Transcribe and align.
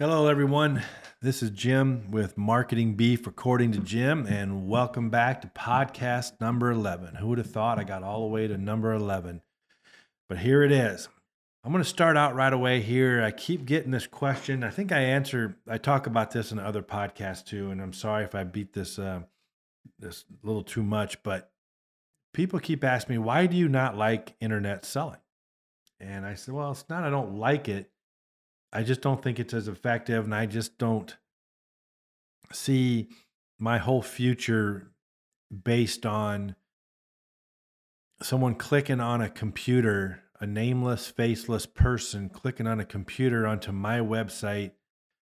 Hello, 0.00 0.28
everyone. 0.28 0.82
This 1.20 1.42
is 1.42 1.50
Jim 1.50 2.10
with 2.10 2.38
Marketing 2.38 2.94
Beef, 2.94 3.26
according 3.26 3.72
to 3.72 3.80
Jim, 3.80 4.24
and 4.26 4.66
welcome 4.66 5.10
back 5.10 5.42
to 5.42 5.48
podcast 5.48 6.40
number 6.40 6.70
11. 6.70 7.16
Who 7.16 7.26
would 7.26 7.36
have 7.36 7.50
thought 7.50 7.78
I 7.78 7.84
got 7.84 8.02
all 8.02 8.22
the 8.22 8.32
way 8.32 8.48
to 8.48 8.56
number 8.56 8.94
11? 8.94 9.42
But 10.26 10.38
here 10.38 10.62
it 10.62 10.72
is. 10.72 11.10
I'm 11.62 11.70
going 11.70 11.84
to 11.84 11.88
start 11.90 12.16
out 12.16 12.34
right 12.34 12.50
away 12.50 12.80
here. 12.80 13.22
I 13.22 13.30
keep 13.30 13.66
getting 13.66 13.90
this 13.90 14.06
question. 14.06 14.64
I 14.64 14.70
think 14.70 14.90
I 14.90 15.00
answer, 15.00 15.58
I 15.68 15.76
talk 15.76 16.06
about 16.06 16.30
this 16.30 16.50
in 16.50 16.58
other 16.58 16.82
podcasts 16.82 17.44
too, 17.44 17.70
and 17.70 17.82
I'm 17.82 17.92
sorry 17.92 18.24
if 18.24 18.34
I 18.34 18.44
beat 18.44 18.72
this 18.72 18.98
uh, 18.98 19.20
this 19.98 20.24
little 20.42 20.64
too 20.64 20.82
much, 20.82 21.22
but 21.22 21.52
people 22.32 22.58
keep 22.58 22.84
asking 22.84 23.16
me, 23.16 23.18
why 23.18 23.44
do 23.44 23.54
you 23.54 23.68
not 23.68 23.98
like 23.98 24.34
internet 24.40 24.86
selling? 24.86 25.20
And 26.00 26.24
I 26.24 26.36
said, 26.36 26.54
well, 26.54 26.70
it's 26.70 26.88
not 26.88 27.04
I 27.04 27.10
don't 27.10 27.34
like 27.34 27.68
it 27.68 27.90
I 28.72 28.82
just 28.82 29.00
don't 29.00 29.22
think 29.22 29.40
it's 29.40 29.54
as 29.54 29.68
effective, 29.68 30.24
and 30.24 30.34
I 30.34 30.46
just 30.46 30.78
don't 30.78 31.16
see 32.52 33.08
my 33.58 33.78
whole 33.78 34.02
future 34.02 34.92
based 35.64 36.06
on 36.06 36.54
someone 38.22 38.54
clicking 38.54 39.00
on 39.00 39.20
a 39.20 39.28
computer, 39.28 40.22
a 40.38 40.46
nameless, 40.46 41.08
faceless 41.08 41.66
person 41.66 42.28
clicking 42.28 42.66
on 42.66 42.78
a 42.78 42.84
computer 42.84 43.46
onto 43.46 43.72
my 43.72 43.98
website, 43.98 44.72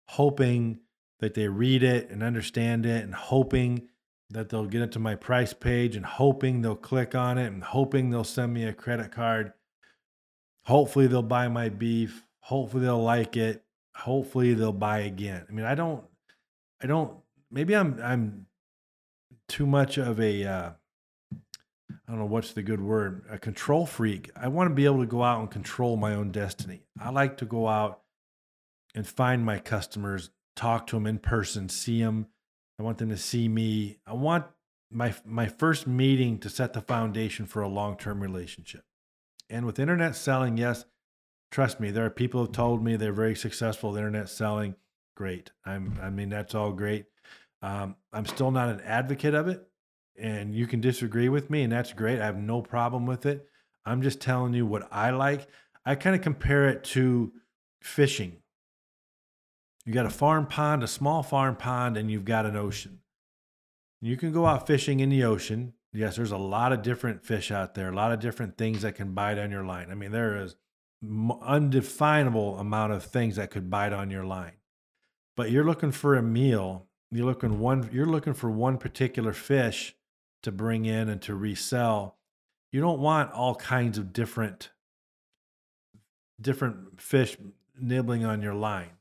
hoping 0.10 0.80
that 1.20 1.34
they 1.34 1.48
read 1.48 1.82
it 1.82 2.10
and 2.10 2.22
understand 2.22 2.86
it, 2.86 3.04
and 3.04 3.16
hoping 3.16 3.88
that 4.30 4.50
they'll 4.50 4.66
get 4.66 4.82
it 4.82 4.92
to 4.92 5.00
my 5.00 5.16
price 5.16 5.54
page, 5.54 5.96
and 5.96 6.06
hoping 6.06 6.62
they'll 6.62 6.76
click 6.76 7.16
on 7.16 7.38
it, 7.38 7.48
and 7.48 7.64
hoping 7.64 8.10
they'll 8.10 8.24
send 8.24 8.54
me 8.54 8.66
a 8.66 8.74
credit 8.74 9.12
card. 9.12 9.54
Hopefully, 10.66 11.08
they'll 11.08 11.22
buy 11.24 11.48
my 11.48 11.70
beef 11.70 12.26
Hopefully 12.44 12.84
they'll 12.84 13.02
like 13.02 13.38
it. 13.38 13.64
Hopefully 13.96 14.54
they'll 14.54 14.74
buy 14.74 15.00
again. 15.00 15.46
I 15.48 15.52
mean, 15.54 15.66
I 15.66 15.76
don't, 15.76 16.04
I 16.82 16.88
don't. 16.88 17.18
Maybe 17.50 17.76
I'm 17.76 18.02
I'm 18.04 18.48
too 19.48 19.66
much 19.66 19.98
of 19.98 20.20
a 20.20 20.44
uh, 20.44 20.72
I 21.34 22.12
don't 22.12 22.20
know 22.20 22.26
what's 22.26 22.52
the 22.52 22.64
good 22.64 22.82
word, 22.82 23.24
a 23.30 23.38
control 23.38 23.86
freak. 23.86 24.30
I 24.36 24.50
want 24.50 24.70
to 24.70 24.76
be 24.76 24.84
able 24.84 25.00
to 25.00 25.06
go 25.06 25.24
out 25.24 25.40
and 25.40 25.50
control 25.50 25.96
my 25.96 26.14
own 26.16 26.32
destiny. 26.32 26.82
I 27.00 27.12
like 27.12 27.38
to 27.38 27.46
go 27.46 27.68
out 27.68 28.02
and 28.94 29.08
find 29.08 29.46
my 29.46 29.60
customers, 29.60 30.30
talk 30.56 30.86
to 30.88 30.98
them 30.98 31.08
in 31.08 31.20
person, 31.20 31.70
see 31.70 32.02
them. 32.02 32.28
I 32.78 32.84
want 32.84 32.98
them 32.98 33.10
to 33.10 33.18
see 33.18 33.48
me. 33.48 34.00
I 34.06 34.14
want 34.14 34.46
my 34.92 35.14
my 35.26 35.48
first 35.48 35.88
meeting 35.88 36.40
to 36.40 36.50
set 36.50 36.74
the 36.74 36.82
foundation 36.82 37.46
for 37.46 37.62
a 37.62 37.70
long-term 37.70 38.22
relationship. 38.22 38.84
And 39.50 39.66
with 39.66 39.80
internet 39.80 40.16
selling, 40.16 40.58
yes, 40.58 40.86
trust 41.54 41.80
me, 41.80 41.92
there 41.92 42.04
are 42.04 42.10
people 42.10 42.40
who 42.40 42.48
have 42.48 42.52
told 42.52 42.84
me 42.84 42.96
they're 42.96 43.14
very 43.14 43.36
successful 43.36 43.92
with 43.92 44.00
internet 44.00 44.28
selling. 44.28 44.74
Great. 45.16 45.52
I'm, 45.64 46.00
I 46.02 46.10
mean, 46.10 46.30
that's 46.30 46.56
all 46.56 46.72
great. 46.72 47.06
Um, 47.62 47.96
I'm 48.12 48.26
still 48.26 48.50
not 48.50 48.70
an 48.70 48.82
advocate 48.82 49.36
of 49.36 49.48
it, 49.48 49.62
and 50.20 50.56
you 50.56 50.66
can 50.66 50.82
disagree 50.82 51.30
with 51.30 51.52
me, 51.52 51.62
and 51.62 51.72
that's 51.72 51.94
great. 51.94 52.20
I 52.20 52.26
have 52.26 52.38
no 52.38 52.64
problem 52.64 53.06
with 53.06 53.28
it. 53.28 53.48
I'm 53.86 54.02
just 54.02 54.20
telling 54.20 54.56
you 54.56 54.66
what 54.66 54.88
I 54.92 55.12
like. 55.12 55.48
I 55.86 55.94
kind 55.94 56.16
of 56.16 56.24
compare 56.24 56.70
it 56.70 56.84
to 56.86 57.32
fishing. 57.82 58.38
You 59.86 59.94
got 59.94 60.08
a 60.08 60.10
farm 60.10 60.48
pond, 60.48 60.82
a 60.82 60.88
small 60.88 61.22
farm 61.22 61.56
pond, 61.56 61.98
and 61.98 62.10
you've 62.10 62.26
got 62.26 62.48
an 62.48 62.56
ocean. 62.56 63.02
You 64.02 64.18
can 64.18 64.32
go 64.32 64.48
out 64.48 64.66
fishing 64.66 65.02
in 65.02 65.10
the 65.10 65.24
ocean. 65.24 65.74
Yes, 65.94 66.16
there's 66.16 66.32
a 66.32 66.38
lot 66.38 66.74
of 66.74 66.82
different 66.82 67.24
fish 67.24 67.52
out 67.52 67.76
there, 67.76 67.90
a 67.90 67.96
lot 67.96 68.12
of 68.12 68.20
different 68.20 68.58
things 68.58 68.82
that 68.82 68.96
can 68.96 69.14
bite 69.14 69.38
on 69.38 69.52
your 69.52 69.64
line. 69.64 69.92
I 69.92 69.96
mean, 69.96 70.12
there 70.12 70.42
is 70.42 70.56
undefinable 71.04 72.58
amount 72.58 72.94
of 72.94 73.04
things 73.04 73.36
that 73.36 73.52
could 73.52 73.70
bite 73.70 73.94
on 73.94 74.10
your 74.10 74.24
line. 74.24 74.54
But 75.36 75.52
you're 75.52 75.66
looking 75.66 75.92
for 75.92 76.16
a 76.16 76.24
meal. 76.24 76.88
You're 77.12 77.26
looking 77.26 77.60
one. 77.60 77.90
You're 77.92 78.06
looking 78.06 78.34
for 78.34 78.50
one 78.50 78.78
particular 78.78 79.34
fish 79.34 79.96
to 80.44 80.52
bring 80.52 80.86
in 80.86 81.10
and 81.10 81.22
to 81.24 81.36
resell. 81.36 82.18
You 82.72 82.82
don't 82.82 83.00
want 83.00 83.32
all 83.32 83.56
kinds 83.56 83.98
of 83.98 84.14
different 84.14 84.72
different 86.42 87.02
fish 87.02 87.38
nibbling 87.80 88.26
on 88.26 88.42
your 88.42 88.54
line. 88.56 88.92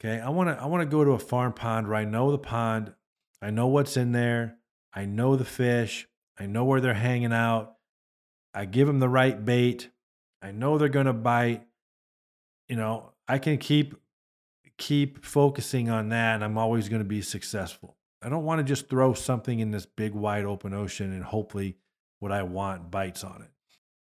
Okay, 0.00 0.20
I 0.20 0.28
want 0.28 0.48
to 0.48 0.62
I 0.62 0.66
want 0.66 0.82
to 0.82 0.88
go 0.88 1.04
to 1.04 1.12
a 1.12 1.18
farm 1.18 1.52
pond 1.52 1.88
where 1.88 1.96
I 1.96 2.04
know 2.04 2.30
the 2.30 2.38
pond, 2.38 2.92
I 3.40 3.50
know 3.50 3.66
what's 3.66 3.96
in 3.96 4.12
there, 4.12 4.56
I 4.92 5.04
know 5.04 5.36
the 5.36 5.44
fish, 5.44 6.08
I 6.38 6.46
know 6.46 6.64
where 6.64 6.80
they're 6.80 6.94
hanging 6.94 7.32
out. 7.32 7.74
I 8.54 8.64
give 8.64 8.86
them 8.86 9.00
the 9.00 9.08
right 9.08 9.44
bait. 9.44 9.90
I 10.46 10.52
know 10.52 10.78
they're 10.78 10.88
going 10.88 11.06
to 11.06 11.12
bite. 11.12 11.66
You 12.68 12.76
know, 12.76 13.12
I 13.26 13.38
can 13.38 13.58
keep 13.58 13.96
keep 14.78 15.24
focusing 15.24 15.88
on 15.90 16.10
that 16.10 16.34
and 16.34 16.44
I'm 16.44 16.58
always 16.58 16.88
going 16.88 17.02
to 17.02 17.08
be 17.08 17.22
successful. 17.22 17.96
I 18.22 18.28
don't 18.28 18.44
want 18.44 18.58
to 18.58 18.64
just 18.64 18.88
throw 18.88 19.14
something 19.14 19.58
in 19.58 19.70
this 19.70 19.86
big 19.86 20.12
wide 20.12 20.44
open 20.44 20.74
ocean 20.74 21.12
and 21.12 21.24
hopefully 21.24 21.76
what 22.18 22.30
I 22.30 22.42
want 22.42 22.90
bites 22.90 23.24
on 23.24 23.42
it. 23.42 23.48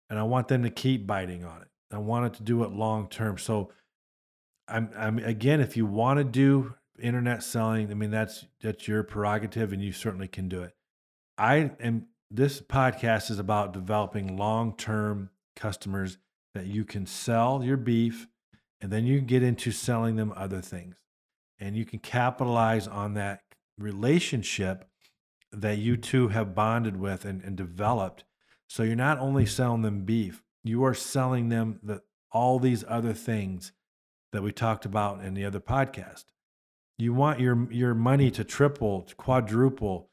And 0.10 0.20
I 0.20 0.24
want 0.24 0.50
them 0.50 0.64
to 0.64 0.70
keep 0.70 1.08
biting 1.08 1.44
on 1.44 1.62
it. 1.62 1.68
I 1.92 1.98
want 1.98 2.26
it 2.28 2.34
to 2.38 2.44
do 2.44 2.64
it 2.64 2.72
long 2.72 3.08
term. 3.08 3.38
So 3.38 3.72
I'm 4.68 4.92
I'm 4.96 5.18
again 5.20 5.62
if 5.62 5.76
you 5.76 5.86
want 5.86 6.20
to 6.20 6.24
do 6.24 6.76
internet 7.00 7.42
selling, 7.42 7.90
I 7.90 7.96
mean 7.96 8.12
that's 8.12 8.46
that's 8.62 8.88
your 8.88 9.02
prerogative 9.02 9.74
and 9.74 9.82
you 9.82 9.92
certainly 9.92 10.28
can 10.28 10.48
do 10.48 10.62
it. 10.62 10.76
I 11.38 11.72
am 11.80 12.08
this 12.30 12.62
podcast 12.62 13.32
is 13.32 13.40
about 13.40 13.74
developing 13.74 14.36
long-term 14.36 15.30
customers 15.56 16.18
that 16.56 16.66
you 16.66 16.86
can 16.86 17.06
sell 17.06 17.62
your 17.64 17.78
beef 17.78 18.28
and 18.82 18.92
then 18.92 19.06
you 19.06 19.22
get 19.22 19.44
into 19.44 19.72
selling 19.72 20.16
them 20.16 20.34
other 20.36 20.62
things. 20.62 20.96
And 21.60 21.76
you 21.76 21.86
can 21.86 22.00
capitalize 22.00 22.88
on 22.88 23.14
that 23.14 23.42
relationship 23.78 24.90
that 25.52 25.78
you 25.78 25.98
two 25.98 26.30
have 26.30 26.56
bonded 26.56 26.98
with 26.98 27.26
and, 27.26 27.44
and 27.44 27.56
developed. 27.56 28.24
So 28.68 28.84
you're 28.84 28.96
not 28.96 29.20
only 29.20 29.44
hmm. 29.44 29.50
selling 29.50 29.82
them 29.84 30.06
beef, 30.06 30.42
you 30.64 30.84
are 30.84 30.94
selling 30.94 31.50
them 31.50 31.80
the, 31.84 32.02
all 32.32 32.58
these 32.58 32.84
other 32.88 33.14
things 33.14 33.72
that 34.32 34.42
we 34.42 34.52
talked 34.52 34.86
about 34.86 35.24
in 35.24 35.34
the 35.34 35.46
other 35.46 35.60
podcast. 35.60 36.26
You 36.98 37.14
want 37.14 37.42
your 37.42 37.68
your 37.72 37.94
money 37.94 38.32
to 38.32 38.44
triple, 38.44 39.02
to 39.02 39.16
quadruple, 39.16 40.10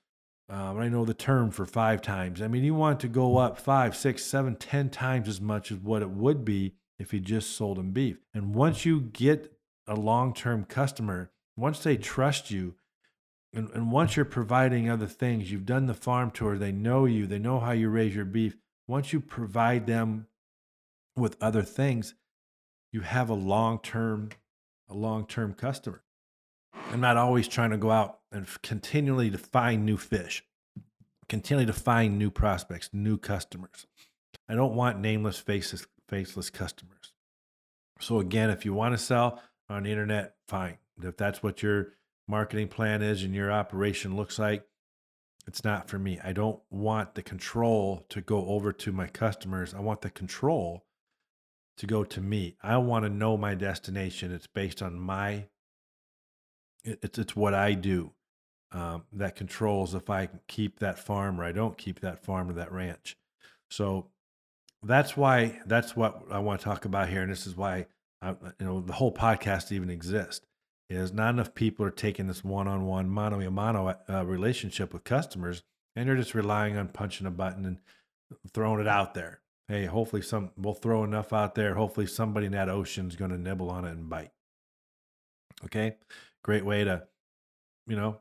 um, 0.53 0.79
I 0.79 0.89
know 0.89 1.07
the 1.07 1.15
term 1.15 1.51
for 1.51 1.65
five 1.65 2.03
times. 2.03 2.43
I 2.43 2.47
mean, 2.47 2.63
you 2.63 2.75
want 2.75 3.01
to 3.01 3.09
go 3.09 3.39
up 3.39 3.59
five, 3.59 3.97
six, 3.97 4.23
seven, 4.23 4.55
ten 4.55 4.91
times 4.91 5.27
as 5.27 5.41
much 5.41 5.73
as 5.73 5.79
what 5.79 6.03
it 6.03 6.11
would 6.11 6.45
be 6.45 6.75
if 6.99 7.15
you 7.15 7.21
just 7.21 7.57
sold 7.57 7.79
them 7.79 7.93
beef. 7.93 8.19
And 8.35 8.55
once 8.55 8.85
you 8.85 9.01
get 9.01 9.57
a 9.87 9.95
long 9.95 10.35
term 10.35 10.67
customer, 10.67 11.31
once 11.57 11.83
they 11.83 11.97
trust 11.97 12.51
you, 12.51 12.75
and, 13.55 13.71
and 13.71 13.91
once 13.91 14.15
you're 14.15 14.27
providing 14.27 14.91
other 14.91 15.07
things, 15.07 15.51
you've 15.51 15.65
done 15.65 15.87
the 15.87 15.95
farm 15.95 16.31
tour, 16.31 16.59
they 16.59 16.73
know 16.73 17.07
you, 17.07 17.27
they 17.27 17.39
know 17.39 17.59
how 17.59 17.73
you 17.73 17.89
raise 17.89 18.15
your 18.15 18.27
beef. 18.27 18.55
Once 18.87 19.11
you 19.11 19.21
provide 19.21 19.87
them 19.87 20.27
with 21.17 21.43
other 21.43 21.63
things, 21.63 22.15
you 22.93 23.01
have 23.01 23.31
a 23.31 23.35
long 23.35 23.79
term, 23.79 24.29
a 24.87 24.95
long 24.95 25.27
term 25.27 25.55
customer. 25.55 26.03
I'm 26.91 27.01
not 27.01 27.17
always 27.17 27.49
trying 27.49 27.71
to 27.71 27.79
go 27.79 27.91
out 27.91 28.19
and 28.33 28.47
continually 28.63 29.31
to 29.31 29.39
find 29.39 29.85
new 29.85 29.97
fish, 29.97 30.45
continually 31.29 31.67
to 31.67 31.73
find 31.73 32.19
new 32.19 32.31
prospects, 32.31 32.91
new 32.93 33.19
customers. 33.19 33.87
I 34.49 34.55
don't 34.55 34.75
want 34.75 35.01
nameless, 35.01 35.39
faceless, 35.39 35.87
faceless 36.09 36.51
customers. 36.51 37.13
So 38.01 38.19
again, 38.19 38.51
if 38.51 38.65
you 38.65 38.75
want 38.75 38.95
to 38.95 38.99
sell 38.99 39.41
on 39.69 39.85
the 39.85 39.91
internet, 39.91 40.35
fine. 40.49 40.79
If 41.03 41.17
that's 41.17 41.43
what 41.43 41.63
your 41.63 41.95
marketing 42.29 42.69
plan 42.69 43.03
is 43.03 43.23
and 43.23 43.35
your 43.35 43.53
operation 43.53 44.17
looks 44.17 44.39
like, 44.39 44.67
it's 45.47 45.65
not 45.65 45.89
for 45.89 45.99
me. 45.99 46.21
I 46.23 46.33
don't 46.33 46.61
want 46.71 47.15
the 47.15 47.23
control 47.23 48.07
to 48.11 48.21
go 48.21 48.47
over 48.47 48.73
to 48.73 48.93
my 48.93 49.09
customers. 49.09 49.75
I 49.75 49.81
want 49.81 50.03
the 50.03 50.11
control 50.11 50.85
to 51.79 51.87
go 51.87 52.05
to 52.05 52.21
me. 52.21 52.57
I 52.63 52.77
want 52.77 53.05
to 53.05 53.09
know 53.09 53.37
my 53.37 53.55
destination. 53.55 54.33
It's 54.33 54.47
based 54.47 54.83
on 54.83 54.99
my 54.99 55.47
it's 56.85 57.19
it's 57.19 57.37
what 57.37 57.55
I 57.55 57.75
do 57.75 58.13
um, 58.73 59.05
that 59.13 59.37
controls 59.37 59.95
if 59.95 60.09
I 60.11 60.29
keep 60.49 60.79
that 60.81 60.99
farm 60.99 61.41
or 61.41 61.45
I 61.45 61.53
don't 61.53 61.77
keep 61.77 62.01
that 62.01 62.25
farm 62.25 62.51
or 62.51 62.55
that 62.55 62.73
ranch. 62.73 63.17
So 63.71 64.09
that's 64.83 65.17
why 65.17 65.61
that's 65.67 65.97
what 65.97 66.23
I 66.31 66.39
want 66.39 66.61
to 66.61 66.65
talk 66.65 66.85
about 66.85 67.09
here, 67.09 67.23
and 67.23 67.31
this 67.31 67.47
is 67.47 67.57
why 67.57 67.87
I, 68.21 68.31
you 68.31 68.67
know 68.67 68.81
the 68.81 68.93
whole 68.95 69.13
podcast 69.13 69.73
even 69.73 69.91
exists. 69.91 70.47
Is 70.91 71.13
not 71.13 71.31
enough 71.31 71.55
people 71.55 71.87
are 71.87 71.91
taking 71.91 72.27
this 72.27 72.45
one-on-one 72.45 73.09
mano 73.09 73.41
a 73.41 73.51
mano 73.51 73.97
uh, 74.11 74.27
relationship 74.27 74.93
with 74.93 75.05
customers, 75.05 75.63
and 75.97 76.07
they're 76.07 76.17
just 76.17 76.35
relying 76.35 76.77
on 76.77 76.89
punching 76.89 77.27
a 77.27 77.31
button 77.31 77.65
and 77.65 77.79
throwing 78.53 78.81
it 78.81 78.87
out 78.87 79.15
there. 79.15 79.41
Hey, 79.69 79.87
hopefully 79.87 80.21
some 80.21 80.51
we'll 80.59 80.75
throw 80.75 81.03
enough 81.03 81.33
out 81.33 81.55
there. 81.55 81.75
Hopefully 81.75 82.07
somebody 82.07 82.45
in 82.45 82.53
that 82.53 82.69
ocean 82.69 83.09
is 83.09 83.17
going 83.17 83.31
to 83.31 83.39
nibble 83.39 83.71
on 83.71 83.87
it 83.87 83.93
and 83.93 84.11
bite. 84.11 84.33
Okay, 85.65 85.97
great 86.43 86.65
way 86.65 86.85
to, 86.85 87.05
you 87.87 87.97
know, 87.97 88.19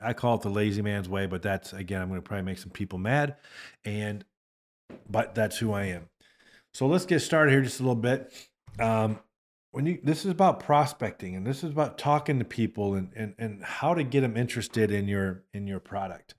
I 0.00 0.12
call 0.12 0.36
it 0.36 0.42
the 0.42 0.50
lazy 0.50 0.82
man's 0.82 1.08
way, 1.08 1.26
but 1.26 1.42
that's 1.42 1.72
again, 1.72 2.00
I'm 2.00 2.08
going 2.08 2.20
to 2.20 2.26
probably 2.26 2.44
make 2.44 2.58
some 2.58 2.70
people 2.70 2.98
mad, 2.98 3.36
and 3.84 4.24
but 5.08 5.34
that's 5.34 5.58
who 5.58 5.72
I 5.72 5.84
am. 5.86 6.08
So 6.74 6.86
let's 6.86 7.06
get 7.06 7.20
started 7.20 7.52
here 7.52 7.62
just 7.62 7.80
a 7.80 7.82
little 7.82 7.96
bit. 7.96 8.32
Um, 8.78 9.18
when 9.70 9.86
you 9.86 9.98
this 10.02 10.24
is 10.24 10.30
about 10.30 10.60
prospecting 10.60 11.36
and 11.36 11.46
this 11.46 11.62
is 11.62 11.70
about 11.70 11.98
talking 11.98 12.38
to 12.38 12.44
people 12.44 12.94
and 12.94 13.12
and, 13.14 13.34
and 13.38 13.62
how 13.62 13.94
to 13.94 14.02
get 14.02 14.22
them 14.22 14.36
interested 14.36 14.90
in 14.90 15.08
your 15.08 15.44
in 15.52 15.66
your 15.66 15.80
product 15.80 16.34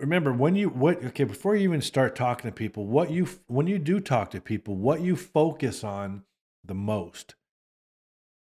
remember 0.00 0.32
when 0.32 0.56
you 0.56 0.68
what 0.68 1.02
okay 1.04 1.24
before 1.24 1.54
you 1.54 1.62
even 1.62 1.80
start 1.80 2.16
talking 2.16 2.50
to 2.50 2.54
people 2.54 2.86
what 2.86 3.10
you 3.10 3.28
when 3.46 3.66
you 3.66 3.78
do 3.78 4.00
talk 4.00 4.30
to 4.30 4.40
people 4.40 4.76
what 4.76 5.00
you 5.00 5.16
focus 5.16 5.84
on 5.84 6.22
the 6.64 6.74
most 6.74 7.34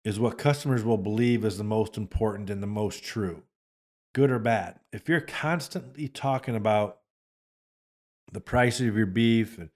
is 0.05 0.21
what 0.21 0.39
customers 0.39 0.85
will 0.85 0.99
believe 0.99 1.45
is 1.45 1.59
the 1.59 1.65
most 1.65 1.97
important 1.97 2.51
and 2.51 2.63
the 2.63 2.67
most 2.67 3.03
true 3.03 3.43
good 4.13 4.31
or 4.31 4.39
bad 4.39 4.81
if 4.93 5.09
you're 5.09 5.21
constantly 5.21 6.09
talking 6.09 6.57
about 6.57 6.99
the 8.33 8.41
price 8.41 8.81
of 8.81 8.97
your 8.97 9.07
beef 9.07 9.59
and 9.59 9.71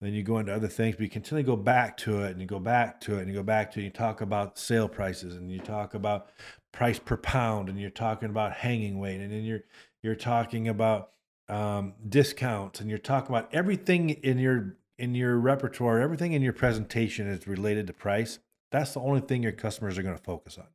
then 0.00 0.12
you 0.14 0.24
go 0.24 0.38
into 0.38 0.52
other 0.52 0.68
things, 0.68 0.96
but 0.96 1.04
you 1.04 1.08
continually 1.08 1.44
go 1.44 1.54
back 1.54 1.96
to 1.98 2.22
it 2.22 2.32
and 2.32 2.40
you 2.40 2.46
go 2.46 2.58
back 2.58 3.00
to 3.02 3.18
it 3.18 3.20
and 3.20 3.28
you 3.28 3.34
go 3.34 3.42
back 3.42 3.70
to 3.70 3.78
it. 3.78 3.84
And 3.84 3.92
you 3.92 3.96
talk 3.96 4.20
about 4.20 4.58
sale 4.58 4.88
prices 4.88 5.36
and 5.36 5.50
you 5.50 5.60
talk 5.60 5.94
about 5.94 6.30
price 6.72 6.98
per 6.98 7.16
pound 7.16 7.68
and 7.68 7.80
you're 7.80 7.88
talking 7.88 8.28
about 8.28 8.52
hanging 8.52 8.98
weight 8.98 9.20
and 9.20 9.32
then 9.32 9.44
you're 9.44 9.62
you're 10.02 10.16
talking 10.16 10.66
about 10.66 11.10
um, 11.48 11.94
discounts 12.08 12.80
and 12.80 12.88
you're 12.88 12.98
talking 12.98 13.28
about 13.28 13.48
everything 13.54 14.10
in 14.10 14.38
your 14.38 14.76
in 14.98 15.14
your 15.14 15.38
repertoire, 15.38 16.00
everything 16.00 16.32
in 16.32 16.42
your 16.42 16.52
presentation 16.52 17.28
is 17.28 17.46
related 17.46 17.86
to 17.86 17.92
price. 17.92 18.40
That's 18.72 18.94
the 18.94 19.00
only 19.00 19.20
thing 19.20 19.42
your 19.42 19.52
customers 19.52 19.98
are 19.98 20.02
going 20.02 20.16
to 20.16 20.22
focus 20.22 20.58
on. 20.58 20.66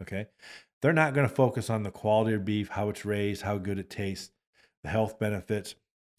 Okay, 0.00 0.26
they're 0.80 0.92
not 0.92 1.14
going 1.14 1.28
to 1.28 1.34
focus 1.34 1.70
on 1.70 1.82
the 1.82 1.90
quality 1.90 2.34
of 2.34 2.44
beef, 2.44 2.68
how 2.68 2.88
it's 2.88 3.04
raised, 3.04 3.42
how 3.42 3.58
good 3.58 3.78
it 3.78 3.90
tastes, 3.90 4.30
the 4.82 4.88
health 4.88 5.18
benefits 5.18 5.74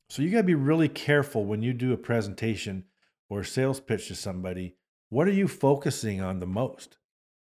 so 0.10 0.24
you 0.24 0.32
got 0.32 0.40
to 0.40 0.44
be 0.44 0.56
really 0.56 0.90
careful 0.90 1.46
when 1.46 1.62
you 1.62 1.72
do 1.72 1.94
a 1.94 1.98
presentation 1.98 2.86
or 3.30 3.42
a 3.42 3.46
sales 3.46 3.80
pitch 3.80 4.08
to 4.08 4.16
somebody. 4.16 4.76
What 5.10 5.28
are 5.28 5.34
you 5.34 5.48
focusing 5.48 6.20
on 6.20 6.40
the 6.40 6.48
most? 6.48 6.98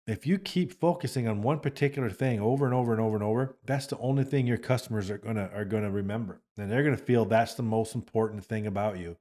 If 0.09 0.27
you 0.27 0.39
keep 0.39 0.73
focusing 0.73 1.29
on 1.29 1.43
one 1.43 1.61
particular 1.61 2.11
thing 2.11 2.41
over 2.41 2.65
and 2.65 2.75
over 2.75 2.93
and 2.93 3.01
over 3.01 3.15
and 3.15 3.25
over, 3.25 3.57
that's 3.65 3.87
the 3.87 3.99
only 3.99 4.25
thing 4.25 4.47
your 4.47 4.59
customers 4.59 5.09
are 5.09 5.19
gonna 5.19 5.51
are 5.55 5.67
gonna 5.67 5.91
remember, 5.91 6.41
and 6.57 6.71
they're 6.71 6.83
gonna 6.83 6.97
feel 6.97 7.25
that's 7.25 7.55
the 7.55 7.63
most 7.63 7.95
important 7.95 8.45
thing 8.45 8.67
about 8.67 8.99
you, 8.99 9.19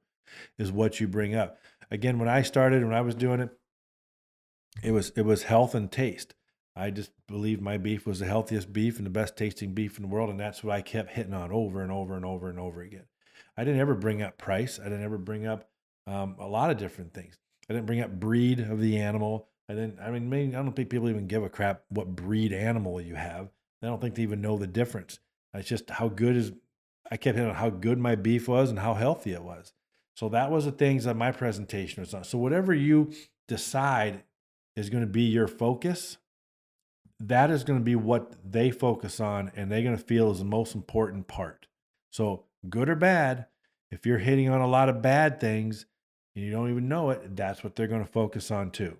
is 0.56 0.72
what 0.72 0.98
you 0.98 1.06
bring 1.06 1.34
up. 1.34 1.58
Again, 1.90 2.18
when 2.18 2.28
I 2.28 2.42
started, 2.42 2.82
when 2.84 2.94
I 2.94 3.02
was 3.02 3.14
doing 3.14 3.40
it, 3.40 3.50
it 4.82 4.92
was 4.92 5.10
it 5.10 5.22
was 5.22 5.42
health 5.42 5.74
and 5.74 5.92
taste. 5.92 6.34
I 6.78 6.90
just 6.90 7.10
believed 7.26 7.60
my 7.60 7.76
beef 7.76 8.06
was 8.06 8.20
the 8.20 8.26
healthiest 8.26 8.72
beef 8.72 8.98
and 8.98 9.06
the 9.06 9.10
best 9.10 9.36
tasting 9.36 9.74
beef 9.74 9.96
in 9.96 10.02
the 10.02 10.08
world, 10.08 10.30
and 10.30 10.38
that's 10.38 10.62
what 10.62 10.76
I 10.76 10.80
kept 10.80 11.10
hitting 11.10 11.34
on 11.34 11.50
over 11.50 11.82
and 11.82 11.90
over 11.90 12.14
and 12.14 12.24
over 12.24 12.48
and 12.48 12.58
over 12.58 12.82
again. 12.82 13.06
I 13.56 13.64
didn't 13.64 13.80
ever 13.80 13.96
bring 13.96 14.22
up 14.22 14.38
price. 14.38 14.78
I 14.78 14.84
didn't 14.84 15.02
ever 15.02 15.18
bring 15.18 15.44
up 15.44 15.68
um, 16.06 16.36
a 16.38 16.46
lot 16.46 16.70
of 16.70 16.76
different 16.76 17.12
things. 17.12 17.36
I 17.68 17.74
didn't 17.74 17.86
bring 17.86 18.00
up 18.00 18.20
breed 18.20 18.60
of 18.60 18.80
the 18.80 18.98
animal. 18.98 19.48
I 19.68 19.74
didn't. 19.74 19.98
I 20.00 20.12
mean, 20.12 20.30
maybe, 20.30 20.54
I 20.54 20.62
don't 20.62 20.74
think 20.74 20.88
people 20.88 21.08
even 21.08 21.26
give 21.26 21.42
a 21.42 21.48
crap 21.48 21.82
what 21.88 22.14
breed 22.14 22.52
animal 22.52 23.00
you 23.00 23.16
have. 23.16 23.48
I 23.82 23.86
don't 23.86 24.00
think 24.00 24.14
they 24.14 24.22
even 24.22 24.40
know 24.40 24.56
the 24.56 24.66
difference. 24.68 25.18
It's 25.54 25.68
just 25.68 25.90
how 25.90 26.08
good 26.08 26.36
is. 26.36 26.52
I 27.10 27.16
kept 27.16 27.36
hitting 27.36 27.50
on 27.50 27.56
how 27.56 27.70
good 27.70 27.98
my 27.98 28.14
beef 28.14 28.46
was 28.46 28.70
and 28.70 28.78
how 28.78 28.94
healthy 28.94 29.32
it 29.32 29.42
was. 29.42 29.72
So 30.14 30.28
that 30.28 30.50
was 30.50 30.64
the 30.64 30.72
things 30.72 31.04
that 31.04 31.16
my 31.16 31.32
presentation 31.32 32.02
was 32.02 32.14
on. 32.14 32.24
So 32.24 32.38
whatever 32.38 32.74
you 32.74 33.12
decide 33.48 34.22
is 34.76 34.90
going 34.90 35.02
to 35.02 35.10
be 35.10 35.22
your 35.22 35.48
focus, 35.48 36.18
that 37.20 37.50
is 37.50 37.64
going 37.64 37.78
to 37.78 37.84
be 37.84 37.96
what 37.96 38.34
they 38.44 38.70
focus 38.70 39.20
on, 39.20 39.50
and 39.56 39.70
they're 39.70 39.82
going 39.82 39.96
to 39.96 40.02
feel 40.02 40.30
is 40.30 40.38
the 40.38 40.44
most 40.44 40.74
important 40.74 41.26
part. 41.26 41.66
So 42.10 42.44
good 42.68 42.88
or 42.88 42.94
bad, 42.94 43.46
if 43.90 44.06
you're 44.06 44.18
hitting 44.18 44.48
on 44.48 44.60
a 44.60 44.66
lot 44.66 44.88
of 44.88 45.02
bad 45.02 45.40
things 45.40 45.86
and 46.34 46.44
you 46.44 46.50
don't 46.50 46.70
even 46.70 46.88
know 46.88 47.10
it, 47.10 47.36
that's 47.36 47.64
what 47.64 47.74
they're 47.74 47.86
going 47.86 48.04
to 48.04 48.10
focus 48.10 48.50
on 48.50 48.70
too. 48.70 48.98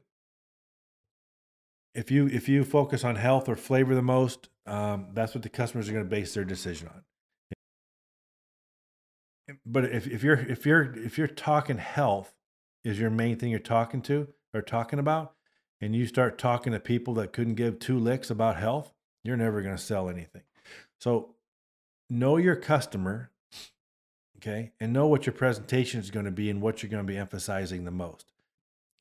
If 1.94 2.10
you 2.10 2.26
if 2.26 2.48
you 2.48 2.64
focus 2.64 3.04
on 3.04 3.16
health 3.16 3.48
or 3.48 3.56
flavor 3.56 3.94
the 3.94 4.02
most, 4.02 4.48
um, 4.66 5.08
that's 5.14 5.34
what 5.34 5.42
the 5.42 5.48
customers 5.48 5.88
are 5.88 5.92
going 5.92 6.04
to 6.04 6.10
base 6.10 6.34
their 6.34 6.44
decision 6.44 6.88
on. 6.88 7.02
But 9.64 9.86
if, 9.86 10.06
if 10.06 10.22
you're 10.22 10.38
if 10.38 10.66
you're 10.66 10.94
if 10.96 11.16
you're 11.16 11.26
talking 11.26 11.78
health 11.78 12.34
is 12.84 13.00
your 13.00 13.10
main 13.10 13.36
thing 13.36 13.50
you're 13.50 13.60
talking 13.60 14.02
to 14.02 14.28
or 14.52 14.62
talking 14.62 14.98
about, 14.98 15.34
and 15.80 15.94
you 15.94 16.06
start 16.06 16.38
talking 16.38 16.72
to 16.72 16.80
people 16.80 17.14
that 17.14 17.32
couldn't 17.32 17.54
give 17.54 17.78
two 17.78 17.98
licks 17.98 18.30
about 18.30 18.56
health, 18.56 18.92
you're 19.24 19.36
never 19.36 19.62
going 19.62 19.76
to 19.76 19.82
sell 19.82 20.08
anything. 20.08 20.42
So 21.00 21.34
know 22.10 22.36
your 22.36 22.56
customer 22.56 23.30
okay 24.38 24.72
and 24.80 24.92
know 24.92 25.06
what 25.06 25.26
your 25.26 25.32
presentation 25.32 26.00
is 26.00 26.10
going 26.10 26.24
to 26.24 26.30
be 26.30 26.48
and 26.48 26.62
what 26.62 26.82
you're 26.82 26.90
going 26.90 27.04
to 27.04 27.12
be 27.12 27.18
emphasizing 27.18 27.84
the 27.84 27.90
most. 27.90 28.32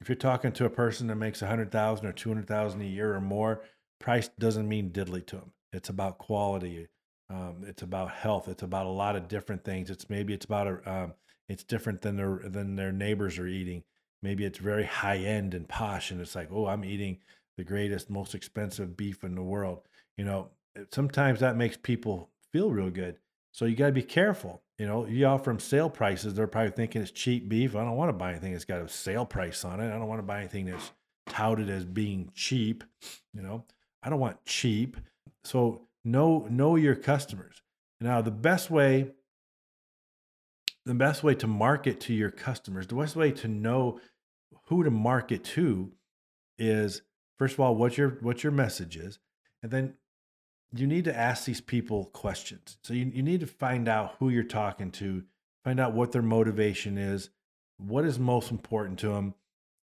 If 0.02 0.10
you're 0.10 0.16
talking 0.16 0.52
to 0.54 0.66
a 0.66 0.70
person 0.70 1.08
that 1.08 1.16
makes 1.16 1.42
100000 1.42 2.06
or 2.06 2.12
200000 2.12 2.82
a 2.82 2.86
year 2.86 3.16
or 3.16 3.22
more 3.22 3.64
price 4.00 4.30
doesn't 4.40 4.68
mean 4.68 4.92
diddly 4.92 5.26
to 5.26 5.38
them 5.38 5.52
it's 5.74 5.90
about 5.90 6.20
quality 6.20 6.88
um, 7.30 7.64
it's 7.64 7.82
about 7.82 8.12
health 8.12 8.48
it's 8.48 8.64
about 8.64 8.86
a 8.86 8.90
lot 8.90 9.16
of 9.16 9.28
different 9.28 9.64
things. 9.64 9.90
It's 9.90 10.10
maybe 10.10 10.34
it's 10.34 10.46
about 10.46 10.68
a 10.68 10.92
um, 10.92 11.14
it's 11.50 11.64
different 11.64 12.02
than 12.02 12.16
their 12.16 12.40
than 12.44 12.76
their 12.76 12.92
neighbors 12.92 13.38
are 13.38 13.48
eating 13.48 13.84
maybe 14.22 14.46
it's 14.46 14.60
very 14.60 14.86
high 14.86 15.18
end 15.18 15.54
and 15.54 15.68
posh 15.68 16.12
and 16.12 16.22
it's 16.22 16.36
like 16.36 16.50
oh 16.52 16.68
i'm 16.68 16.86
eating 16.86 17.18
the 17.58 17.64
greatest 17.64 18.10
most 18.10 18.36
expensive 18.36 18.96
beef 18.96 19.24
in 19.24 19.36
the 19.36 19.44
world 19.44 19.82
you 20.18 20.26
know 20.26 20.50
eh, 20.76 20.84
sometimes 20.92 21.40
that 21.40 21.56
makes 21.56 21.78
people 21.78 22.30
feel 22.52 22.72
real 22.72 22.90
good 22.90 23.18
so 23.58 23.66
you 23.66 23.76
got 23.76 23.88
to 23.88 23.92
be 23.92 24.04
careful. 24.04 24.62
You 24.78 24.86
know, 24.86 25.08
you 25.08 25.26
offer 25.26 25.50
them 25.50 25.60
sale 25.60 25.90
prices. 25.90 26.36
They're 26.36 26.46
probably 26.46 26.74
thinking 26.74 27.02
it's 27.02 27.10
cheap 27.10 27.50
beef. 27.50 27.76
I 27.76 27.84
don't 27.84 27.96
want 27.96 28.10
to 28.10 28.14
buy 28.14 28.30
anything 28.30 28.52
that's 28.52 28.66
got 28.66 28.84
a 28.84 28.88
sale 28.88 29.26
price 29.26 29.66
on 29.66 29.80
it. 29.80 29.88
I 29.88 29.98
don't 29.98 30.08
want 30.08 30.20
to 30.20 30.28
buy 30.28 30.38
anything 30.42 30.66
that's 30.66 30.92
touted 31.28 31.68
as 31.68 31.84
being 31.84 32.30
cheap. 32.36 32.84
You 33.34 33.42
know, 33.42 33.66
I 34.04 34.12
don't 34.12 34.20
want 34.20 34.46
cheap. 34.46 34.98
So 35.44 35.88
know 36.06 36.46
know 36.52 36.76
your 36.76 36.94
customers. 36.94 37.64
Now, 38.00 38.22
the 38.22 38.30
best 38.30 38.70
way 38.70 39.14
the 40.88 40.94
best 40.94 41.22
way 41.22 41.36
to 41.36 41.48
market 41.48 42.00
to 42.00 42.14
your 42.14 42.32
customers, 42.32 42.88
the 42.88 42.96
best 42.96 43.16
way 43.16 43.32
to 43.32 43.48
know 43.48 44.00
who 44.68 44.84
to 44.84 44.92
market 44.92 45.44
to 45.44 45.92
is 46.58 47.02
first 47.38 47.56
of 47.56 47.60
all 47.60 47.76
what 47.76 47.98
your 47.98 48.12
what 48.22 48.42
your 48.42 48.54
message 48.54 48.96
is, 48.96 49.20
and 49.62 49.72
then 49.72 49.96
you 50.74 50.88
need 50.88 51.04
to 51.04 51.16
ask 51.16 51.46
these 51.46 51.62
people 51.62 52.06
questions. 52.06 52.78
So 52.84 52.94
you, 52.94 53.12
you 53.14 53.22
need 53.22 53.42
to 53.42 53.48
find 53.48 53.88
out 53.88 54.16
who 54.20 54.30
you're 54.30 54.44
talking 54.44 54.92
to, 54.92 55.24
find 55.64 55.80
out 55.80 55.94
what 55.94 56.14
their 56.14 56.22
motivation 56.22 56.98
is, 56.98 57.30
what 57.78 58.06
is 58.06 58.18
most 58.18 58.50
important 58.50 59.00
to 59.00 59.10
them 59.10 59.34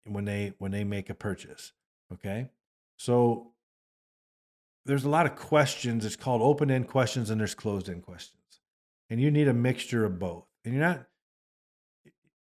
when 0.04 0.24
they 0.24 0.54
when 0.58 0.72
they 0.72 0.82
make 0.82 1.10
a 1.10 1.14
purchase. 1.14 1.72
Okay. 2.12 2.50
So 2.96 3.52
there's 4.84 5.04
a 5.04 5.10
lot 5.10 5.26
of 5.26 5.36
questions. 5.36 6.04
It's 6.04 6.16
called 6.16 6.42
open-end 6.42 6.88
questions 6.88 7.30
and 7.30 7.38
there's 7.38 7.54
closed-end 7.54 8.02
questions. 8.02 8.34
And 9.10 9.20
you 9.20 9.30
need 9.30 9.46
a 9.46 9.54
mixture 9.54 10.04
of 10.04 10.18
both. 10.18 10.47
And 10.64 10.74
you're 10.74 10.82
not 10.82 11.06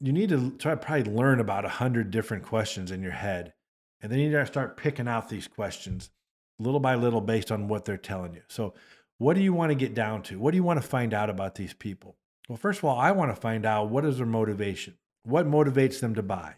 you 0.01 0.13
need 0.13 0.31
to 0.31 0.51
try 0.53 0.73
to 0.73 0.77
probably 0.77 1.13
learn 1.13 1.41
about 1.41 1.65
a 1.65 1.69
hundred 1.69 2.11
different 2.11 2.43
questions 2.43 2.91
in 2.91 3.03
your 3.03 3.13
head. 3.13 3.53
And 4.01 4.11
then 4.11 4.19
you 4.19 4.31
to 4.31 4.47
start 4.47 4.79
picking 4.79 5.07
out 5.07 5.29
these 5.29 5.47
questions 5.47 6.11
little 6.59 6.81
by 6.81 6.95
little 6.95 7.21
based 7.21 7.53
on 7.53 7.69
what 7.69 7.85
they're 7.85 7.99
telling 7.99 8.35
you. 8.35 8.43
So, 8.49 8.75
what 9.19 9.35
do 9.35 9.43
you 9.43 9.53
want 9.53 9.71
to 9.71 9.75
get 9.75 9.95
down 9.95 10.23
to? 10.25 10.39
What 10.39 10.53
do 10.53 10.57
you 10.57 10.63
want 10.63 10.81
to 10.81 10.89
find 10.89 11.13
out 11.13 11.29
about 11.29 11.55
these 11.55 11.75
people? 11.75 12.17
Well, 12.49 12.57
first 12.57 12.79
of 12.79 12.87
all, 12.87 12.99
I 12.99 13.13
want 13.13 13.35
to 13.35 13.41
find 13.41 13.67
out 13.67 13.91
what 13.91 14.07
is 14.07 14.17
their 14.17 14.27
motivation? 14.27 14.97
What 15.25 15.47
motivates 15.47 16.01
them 16.01 16.15
to 16.15 16.23
buy? 16.23 16.55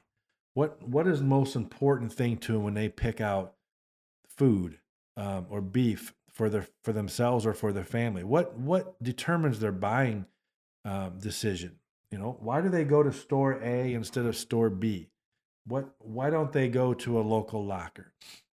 What 0.55 0.87
what 0.87 1.09
is 1.09 1.19
the 1.19 1.25
most 1.25 1.57
important 1.57 2.13
thing 2.13 2.37
to 2.39 2.53
them 2.53 2.63
when 2.63 2.75
they 2.75 2.89
pick 2.89 3.21
out 3.21 3.55
food 4.29 4.79
um, 5.17 5.47
or 5.51 5.61
beef 5.61 6.15
for 6.31 6.49
their 6.49 6.69
for 6.85 6.93
themselves 6.93 7.45
or 7.45 7.55
for 7.55 7.73
their 7.73 7.85
family? 7.85 8.23
What 8.23 8.57
what 8.57 9.03
determines 9.03 9.59
their 9.59 9.73
buying 9.73 10.27
um, 10.85 11.19
decision? 11.19 11.77
You 12.11 12.19
know, 12.19 12.37
why 12.41 12.61
do 12.61 12.69
they 12.69 12.85
go 12.85 13.03
to 13.03 13.13
store 13.13 13.61
A 13.63 13.95
instead 13.95 14.27
of 14.27 14.37
store 14.37 14.71
B? 14.71 15.09
What 15.67 15.95
why 15.99 16.31
don't 16.31 16.53
they 16.53 16.69
go 16.69 16.93
to 16.95 17.19
a 17.19 17.23
local 17.23 17.65
locker? 17.65 18.13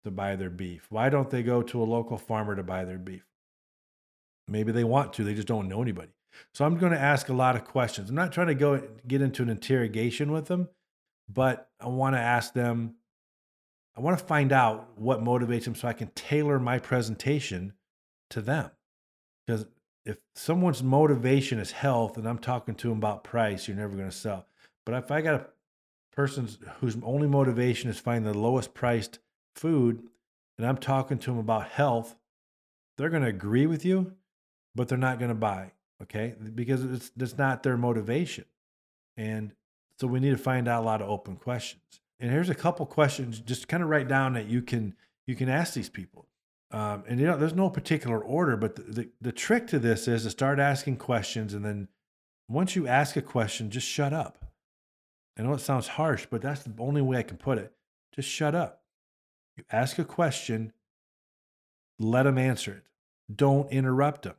to 0.06 0.12
buy 0.12 0.36
their 0.38 0.50
beef? 0.50 0.86
Why 0.90 1.10
don't 1.10 1.30
they 1.30 1.44
go 1.44 1.62
to 1.64 1.82
a 1.82 1.84
local 1.84 2.18
farmer 2.18 2.56
to 2.56 2.64
buy 2.64 2.86
their 2.86 2.98
beef? 2.98 3.26
Maybe 4.48 4.72
they 4.72 4.84
want 4.84 5.14
to, 5.14 5.24
they 5.24 5.34
just 5.34 5.48
don't 5.48 5.68
know 5.68 5.82
anybody. 5.82 6.12
So 6.54 6.64
I'm 6.64 6.78
going 6.78 6.92
to 6.92 7.00
ask 7.00 7.28
a 7.28 7.34
lot 7.34 7.56
of 7.56 7.66
questions. 7.66 8.10
I'm 8.10 8.16
not 8.16 8.32
trying 8.32 8.48
to 8.48 8.56
go 8.56 8.82
get 9.08 9.22
into 9.22 9.42
an 9.42 9.50
interrogation 9.50 10.32
with 10.32 10.46
them, 10.46 10.70
but 11.28 11.70
I 11.80 11.88
want 11.88 12.16
to 12.16 12.20
ask 12.20 12.54
them, 12.54 12.96
I 13.98 14.02
want 14.02 14.20
to 14.20 14.26
find 14.26 14.52
out 14.52 14.92
what 14.96 15.24
motivates 15.24 15.64
them 15.64 15.74
so 15.74 15.88
I 15.88 15.94
can 15.94 16.10
tailor 16.10 16.60
my 16.60 16.78
presentation 16.78 17.74
to 18.30 18.42
them. 18.42 18.70
Because 19.48 19.66
if 20.06 20.18
someone's 20.36 20.84
motivation 20.84 21.60
is 21.60 21.72
health 21.72 22.18
and 22.18 22.28
I'm 22.28 22.38
talking 22.38 22.76
to 22.76 22.90
them 22.90 22.98
about 22.98 23.24
price, 23.24 23.68
you're 23.68 23.78
never 23.78 23.96
going 23.96 24.10
to 24.10 24.16
sell. 24.16 24.46
But 24.86 24.96
if 24.96 25.12
I 25.12 25.22
got 25.22 25.42
a 25.42 25.48
person 26.16 26.48
whose 26.80 26.98
only 27.04 27.28
motivation 27.28 27.90
is 27.90 28.00
find 28.00 28.26
the 28.26 28.34
lowest 28.34 28.74
priced 28.74 29.20
food 29.56 30.04
and 30.58 30.68
I'm 30.68 30.78
talking 30.78 31.18
to 31.18 31.32
them 31.32 31.40
about 31.40 31.70
health, 31.70 32.16
they're 32.98 33.10
going 33.10 33.24
to 33.24 33.30
agree 33.30 33.66
with 33.66 33.84
you, 33.84 34.14
but 34.76 34.88
they're 34.88 34.98
not 34.98 35.20
going 35.20 35.30
to 35.30 35.36
buy. 35.36 35.72
Okay. 36.04 36.36
Because 36.54 36.84
it's, 36.84 37.12
it's 37.18 37.38
not 37.38 37.64
their 37.64 37.78
motivation. 37.78 38.46
And 39.18 39.54
so 40.00 40.08
we 40.08 40.20
need 40.20 40.32
to 40.32 40.38
find 40.38 40.68
out 40.68 40.84
a 40.84 40.86
lot 40.86 41.02
of 41.02 41.10
open 41.10 41.36
questions. 41.36 42.02
And 42.20 42.32
here's 42.32 42.50
a 42.50 42.56
couple 42.56 42.86
questions, 42.86 43.40
just 43.40 43.68
kind 43.68 43.84
of 43.84 43.90
write 43.90 44.08
down 44.08 44.34
that 44.34 44.46
you 44.46 44.62
can 44.62 44.96
you 45.28 45.36
can 45.36 45.50
ask 45.50 45.74
these 45.74 45.90
people. 45.90 46.28
Um, 46.76 47.06
and 47.08 47.22
you 47.22 47.26
know, 47.26 47.38
there's 47.38 47.54
no 47.54 47.70
particular 47.70 48.20
order, 48.20 48.58
but 48.58 48.76
the, 48.76 48.82
the, 48.82 49.10
the 49.22 49.32
trick 49.32 49.66
to 49.68 49.80
this 49.80 50.10
is 50.10 50.24
to 50.24 50.30
start 50.30 50.60
asking 50.60 50.98
questions, 50.98 51.54
and 51.54 51.64
then 51.64 51.88
once 52.50 52.76
you 52.76 52.86
ask 52.86 53.16
a 53.16 53.22
question, 53.22 53.72
just 53.72 53.88
shut 53.88 54.12
up. 54.12 54.44
I 55.40 55.44
know 55.44 55.54
it 55.54 55.62
sounds 55.62 55.88
harsh, 55.88 56.28
but 56.30 56.42
that's 56.42 56.64
the 56.64 56.74
only 56.78 57.02
way 57.02 57.18
I 57.18 57.24
can 57.24 57.38
put 57.38 57.60
it. 57.60 57.72
Just 58.14 58.28
shut 58.28 58.56
up. 58.56 58.84
You 59.56 59.64
ask 59.72 59.98
a 60.00 60.04
question, 60.04 60.74
let 61.98 62.24
them 62.24 62.38
answer 62.38 62.74
it. 62.74 62.84
Don't 63.34 63.72
interrupt 63.72 64.24
them. 64.24 64.36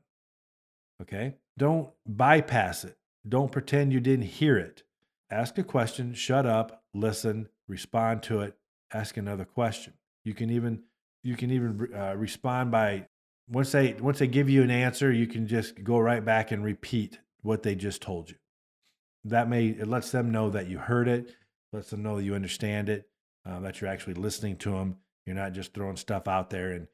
Okay? 1.01 1.37
Don't 1.57 1.89
bypass 2.07 2.85
it. 2.85 2.99
Don't 3.27 3.51
pretend 3.51 3.95
you 3.95 4.01
didn't 4.01 4.27
hear 4.27 4.59
it. 4.59 4.83
Ask 5.31 5.57
a 5.57 5.65
question, 5.65 6.13
shut 6.13 6.45
up, 6.45 6.85
listen, 6.93 7.49
respond 7.67 8.23
to 8.25 8.41
it, 8.41 8.59
ask 8.93 9.17
another 9.17 9.47
question. 9.47 9.95
You 10.23 10.35
can 10.35 10.51
even 10.51 10.83
you 11.27 11.37
can 11.37 11.51
even 11.51 11.89
uh, 11.95 12.15
respond 12.17 12.71
by 12.71 13.07
once 13.49 13.73
they 13.73 13.95
once 13.95 14.19
they 14.21 14.27
give 14.27 14.49
you 14.49 14.63
an 14.63 14.71
answer, 14.71 15.13
you 15.13 15.27
can 15.27 15.47
just 15.47 15.83
go 15.83 15.99
right 15.99 16.25
back 16.25 16.53
and 16.53 16.65
repeat 16.65 17.19
what 17.43 17.63
they 17.63 17.75
just 17.75 18.01
told 18.01 18.31
you. 18.31 18.37
That 19.25 19.49
may 19.49 19.67
it 19.67 19.89
lets 19.89 20.11
them 20.13 20.31
know 20.31 20.51
that 20.51 20.69
you 20.69 20.79
heard 20.79 21.09
it, 21.09 21.35
lets 21.73 21.91
them 21.91 22.03
know 22.03 22.17
that 22.17 22.25
you 22.25 22.35
understand 22.35 22.89
it, 22.89 23.09
uh, 23.45 23.61
that 23.61 23.81
you're 23.81 23.91
actually 23.91 24.15
listening 24.15 24.57
to 24.59 24.71
them. 24.71 24.97
You're 25.27 25.37
not 25.37 25.53
just 25.53 25.75
throwing 25.75 25.97
stuff 25.97 26.29
out 26.29 26.51
there 26.51 26.71
and 26.71 26.87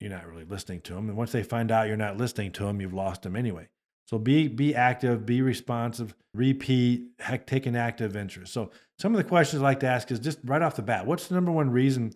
you're 0.00 0.10
not 0.10 0.26
really 0.26 0.44
listening 0.44 0.80
to 0.82 0.94
them. 0.94 1.08
And 1.08 1.16
once 1.16 1.32
they 1.32 1.42
find 1.42 1.70
out 1.70 1.86
you're 1.86 1.96
not 1.96 2.16
listening 2.16 2.52
to 2.52 2.64
them, 2.64 2.80
you've 2.80 2.94
lost 2.94 3.22
them 3.22 3.36
anyway. 3.36 3.68
So 4.06 4.18
be 4.18 4.48
be 4.48 4.74
active, 4.74 5.26
be 5.26 5.42
responsive, 5.42 6.14
repeat, 6.32 7.08
heck, 7.18 7.46
take 7.46 7.66
an 7.66 7.76
active 7.76 8.16
interest. 8.16 8.52
So 8.52 8.70
some 8.98 9.14
of 9.14 9.18
the 9.18 9.28
questions 9.28 9.60
I 9.60 9.64
like 9.64 9.80
to 9.80 9.88
ask 9.88 10.10
is 10.10 10.18
just 10.18 10.38
right 10.44 10.62
off 10.62 10.76
the 10.76 10.82
bat, 10.82 11.06
what's 11.06 11.26
the 11.26 11.34
number 11.34 11.52
one 11.52 11.70
reason 11.70 12.14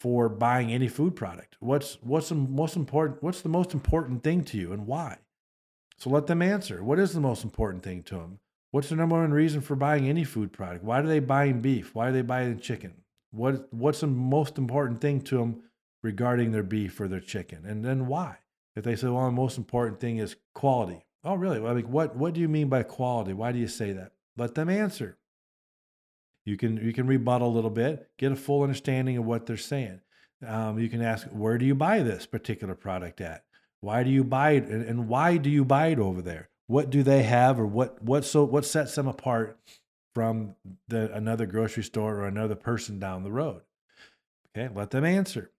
for 0.00 0.28
buying 0.28 0.72
any 0.72 0.88
food 0.88 1.14
product? 1.14 1.56
What's 1.60 1.98
what's 2.02 2.30
the 2.30 2.34
most 2.34 2.74
important 2.74 3.22
what's 3.22 3.42
the 3.42 3.48
most 3.48 3.74
important 3.74 4.24
thing 4.24 4.42
to 4.44 4.56
you 4.56 4.72
and 4.72 4.86
why? 4.86 5.18
So 5.96 6.10
let 6.10 6.26
them 6.26 6.42
answer. 6.42 6.82
What 6.82 6.98
is 6.98 7.12
the 7.12 7.20
most 7.20 7.44
important 7.44 7.84
thing 7.84 8.02
to 8.04 8.16
them? 8.16 8.40
What's 8.72 8.88
the 8.88 8.96
number 8.96 9.20
one 9.20 9.32
reason 9.32 9.60
for 9.60 9.76
buying 9.76 10.08
any 10.08 10.24
food 10.24 10.52
product? 10.52 10.82
Why 10.82 11.00
are 11.00 11.06
they 11.06 11.20
buying 11.20 11.60
beef? 11.60 11.94
Why 11.94 12.08
are 12.08 12.12
they 12.12 12.22
buying 12.22 12.58
chicken? 12.58 12.94
What 13.30 13.72
what's 13.72 14.00
the 14.00 14.06
most 14.06 14.58
important 14.58 15.00
thing 15.00 15.20
to 15.22 15.38
them 15.38 15.62
regarding 16.02 16.52
their 16.52 16.62
beef 16.62 16.98
or 17.00 17.06
their 17.06 17.20
chicken? 17.20 17.64
And 17.66 17.84
then 17.84 18.06
why? 18.06 18.38
If 18.76 18.84
they 18.84 18.96
say, 18.96 19.08
well, 19.08 19.26
the 19.26 19.32
most 19.32 19.58
important 19.58 20.00
thing 20.00 20.18
is 20.18 20.36
quality. 20.54 21.04
Oh, 21.24 21.34
really? 21.34 21.60
Well, 21.60 21.72
I 21.72 21.74
mean, 21.74 21.90
what, 21.90 22.16
what 22.16 22.32
do 22.34 22.40
you 22.40 22.48
mean 22.48 22.68
by 22.68 22.82
quality? 22.82 23.32
Why 23.32 23.52
do 23.52 23.58
you 23.58 23.68
say 23.68 23.92
that? 23.92 24.12
Let 24.36 24.54
them 24.54 24.70
answer. 24.70 25.18
You 26.50 26.56
can, 26.56 26.76
you 26.76 26.92
can 26.92 27.06
rebuttal 27.06 27.48
a 27.48 27.54
little 27.54 27.70
bit, 27.70 28.10
get 28.18 28.32
a 28.32 28.36
full 28.36 28.62
understanding 28.62 29.16
of 29.16 29.24
what 29.24 29.46
they're 29.46 29.56
saying. 29.56 30.00
Um, 30.46 30.78
you 30.78 30.88
can 30.88 31.00
ask, 31.00 31.26
where 31.28 31.58
do 31.58 31.64
you 31.64 31.74
buy 31.74 32.02
this 32.02 32.26
particular 32.26 32.74
product 32.74 33.20
at? 33.20 33.44
Why 33.80 34.02
do 34.02 34.10
you 34.10 34.24
buy 34.24 34.52
it? 34.52 34.64
And, 34.64 34.84
and 34.84 35.08
why 35.08 35.36
do 35.36 35.48
you 35.48 35.64
buy 35.64 35.88
it 35.88 35.98
over 35.98 36.20
there? 36.20 36.48
What 36.66 36.90
do 36.90 37.02
they 37.02 37.22
have 37.22 37.60
or 37.60 37.66
what, 37.66 38.02
what, 38.02 38.24
so, 38.24 38.44
what 38.44 38.64
sets 38.64 38.94
them 38.94 39.06
apart 39.06 39.58
from 40.14 40.56
the, 40.88 41.12
another 41.14 41.46
grocery 41.46 41.84
store 41.84 42.16
or 42.16 42.26
another 42.26 42.54
person 42.54 42.98
down 42.98 43.22
the 43.22 43.32
road? 43.32 43.62
Okay, 44.56 44.72
let 44.74 44.90
them 44.90 45.04
answer 45.04 45.50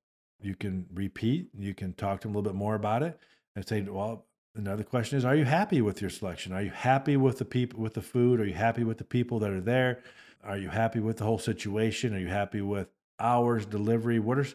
you 0.44 0.56
can 0.56 0.86
repeat, 0.94 1.50
you 1.58 1.74
can 1.74 1.94
talk 1.94 2.22
to 2.22 2.28
them 2.28 2.36
a 2.36 2.40
little 2.40 2.52
bit 2.52 2.58
more 2.58 2.76
about 2.76 3.04
it 3.04 3.20
and 3.56 3.68
say, 3.68 3.82
well, 3.82 4.26
another 4.56 4.84
question 4.84 5.18
is, 5.18 5.26
are 5.26 5.36
you 5.36 5.46
happy 5.46 5.82
with 5.82 6.02
your 6.02 6.10
selection? 6.10 6.54
Are 6.54 6.62
you 6.62 6.72
happy 6.72 7.18
with 7.18 7.38
the 7.38 7.46
people, 7.46 7.80
with 7.80 7.94
the 7.94 8.02
food? 8.02 8.40
Are 8.40 8.46
you 8.46 8.54
happy 8.54 8.84
with 8.84 8.98
the 8.98 9.04
people 9.04 9.40
that 9.40 9.52
are 9.52 9.62
there? 9.62 10.04
Are 10.44 10.58
you 10.58 10.70
happy 10.70 11.00
with 11.00 11.18
the 11.18 11.24
whole 11.24 11.40
situation? 11.40 12.16
Are 12.16 12.20
you 12.20 12.28
happy 12.28 12.62
with 12.62 12.88
hours, 13.20 13.66
delivery? 13.66 14.20
What 14.20 14.40
are, 14.40 14.48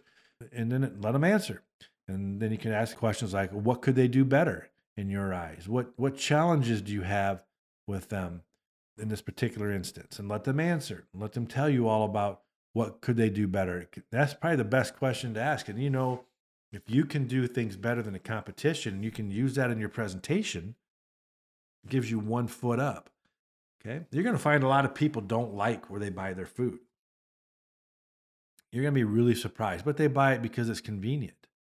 and 0.52 0.71
then 0.71 0.99
let 1.00 1.12
them 1.12 1.25
answer. 1.25 1.62
And 2.09 2.40
then 2.40 2.52
you 2.52 2.59
can 2.59 2.73
ask 2.73 2.97
questions 2.97 3.35
like, 3.35 3.50
what 3.50 3.83
could 3.83 3.97
they 3.97 4.09
do 4.09 4.25
better 4.25 4.71
in 4.97 5.11
your 5.11 5.35
eyes? 5.35 5.69
What, 5.69 5.93
what 5.97 6.16
challenges 6.16 6.83
do 6.83 6.93
you 6.93 7.02
have 7.02 7.45
with 7.87 8.09
them 8.09 8.43
in 8.99 9.09
this 9.09 9.23
particular 9.23 9.73
instance? 9.73 10.19
And 10.19 10.28
let 10.28 10.45
them 10.45 10.61
answer. 10.61 11.05
Let 11.14 11.33
them 11.33 11.47
tell 11.47 11.69
you 11.69 11.88
all 11.88 12.05
about 12.05 12.43
what 12.73 13.00
could 13.00 13.16
they 13.16 13.31
do 13.31 13.49
better? 13.49 13.88
That's 14.11 14.35
probably 14.35 14.57
the 14.57 14.64
best 14.64 14.97
question 14.97 15.35
to 15.35 15.40
ask. 15.40 15.69
And 15.69 15.83
you 15.83 15.90
know, 15.90 16.25
if 16.73 16.83
you 16.88 17.05
can 17.05 17.26
do 17.26 17.47
things 17.47 17.76
better 17.76 18.02
than 18.02 18.12
the 18.12 18.19
competition, 18.19 19.02
you 19.02 19.11
can 19.11 19.31
use 19.31 19.55
that 19.55 19.71
in 19.71 19.81
your 19.81 19.88
presentation, 19.88 20.75
gives 21.88 22.11
you 22.11 22.19
one 22.19 22.49
foot 22.49 22.78
up. 22.78 23.09
Okay. 23.87 24.05
You're 24.11 24.25
going 24.25 24.37
to 24.37 24.43
find 24.43 24.64
a 24.64 24.69
lot 24.69 24.85
of 24.85 24.95
people 24.95 25.23
don't 25.23 25.55
like 25.55 25.88
where 25.88 26.00
they 26.00 26.11
buy 26.11 26.33
their 26.33 26.47
food. 26.47 26.78
You're 28.73 28.83
going 28.83 28.95
to 28.95 28.99
be 28.99 29.05
really 29.05 29.35
surprised, 29.35 29.85
but 29.85 29.97
they 29.97 30.09
buy 30.09 30.35
it 30.35 30.43
because 30.43 30.69
it's 30.69 30.81
convenient. 30.81 31.37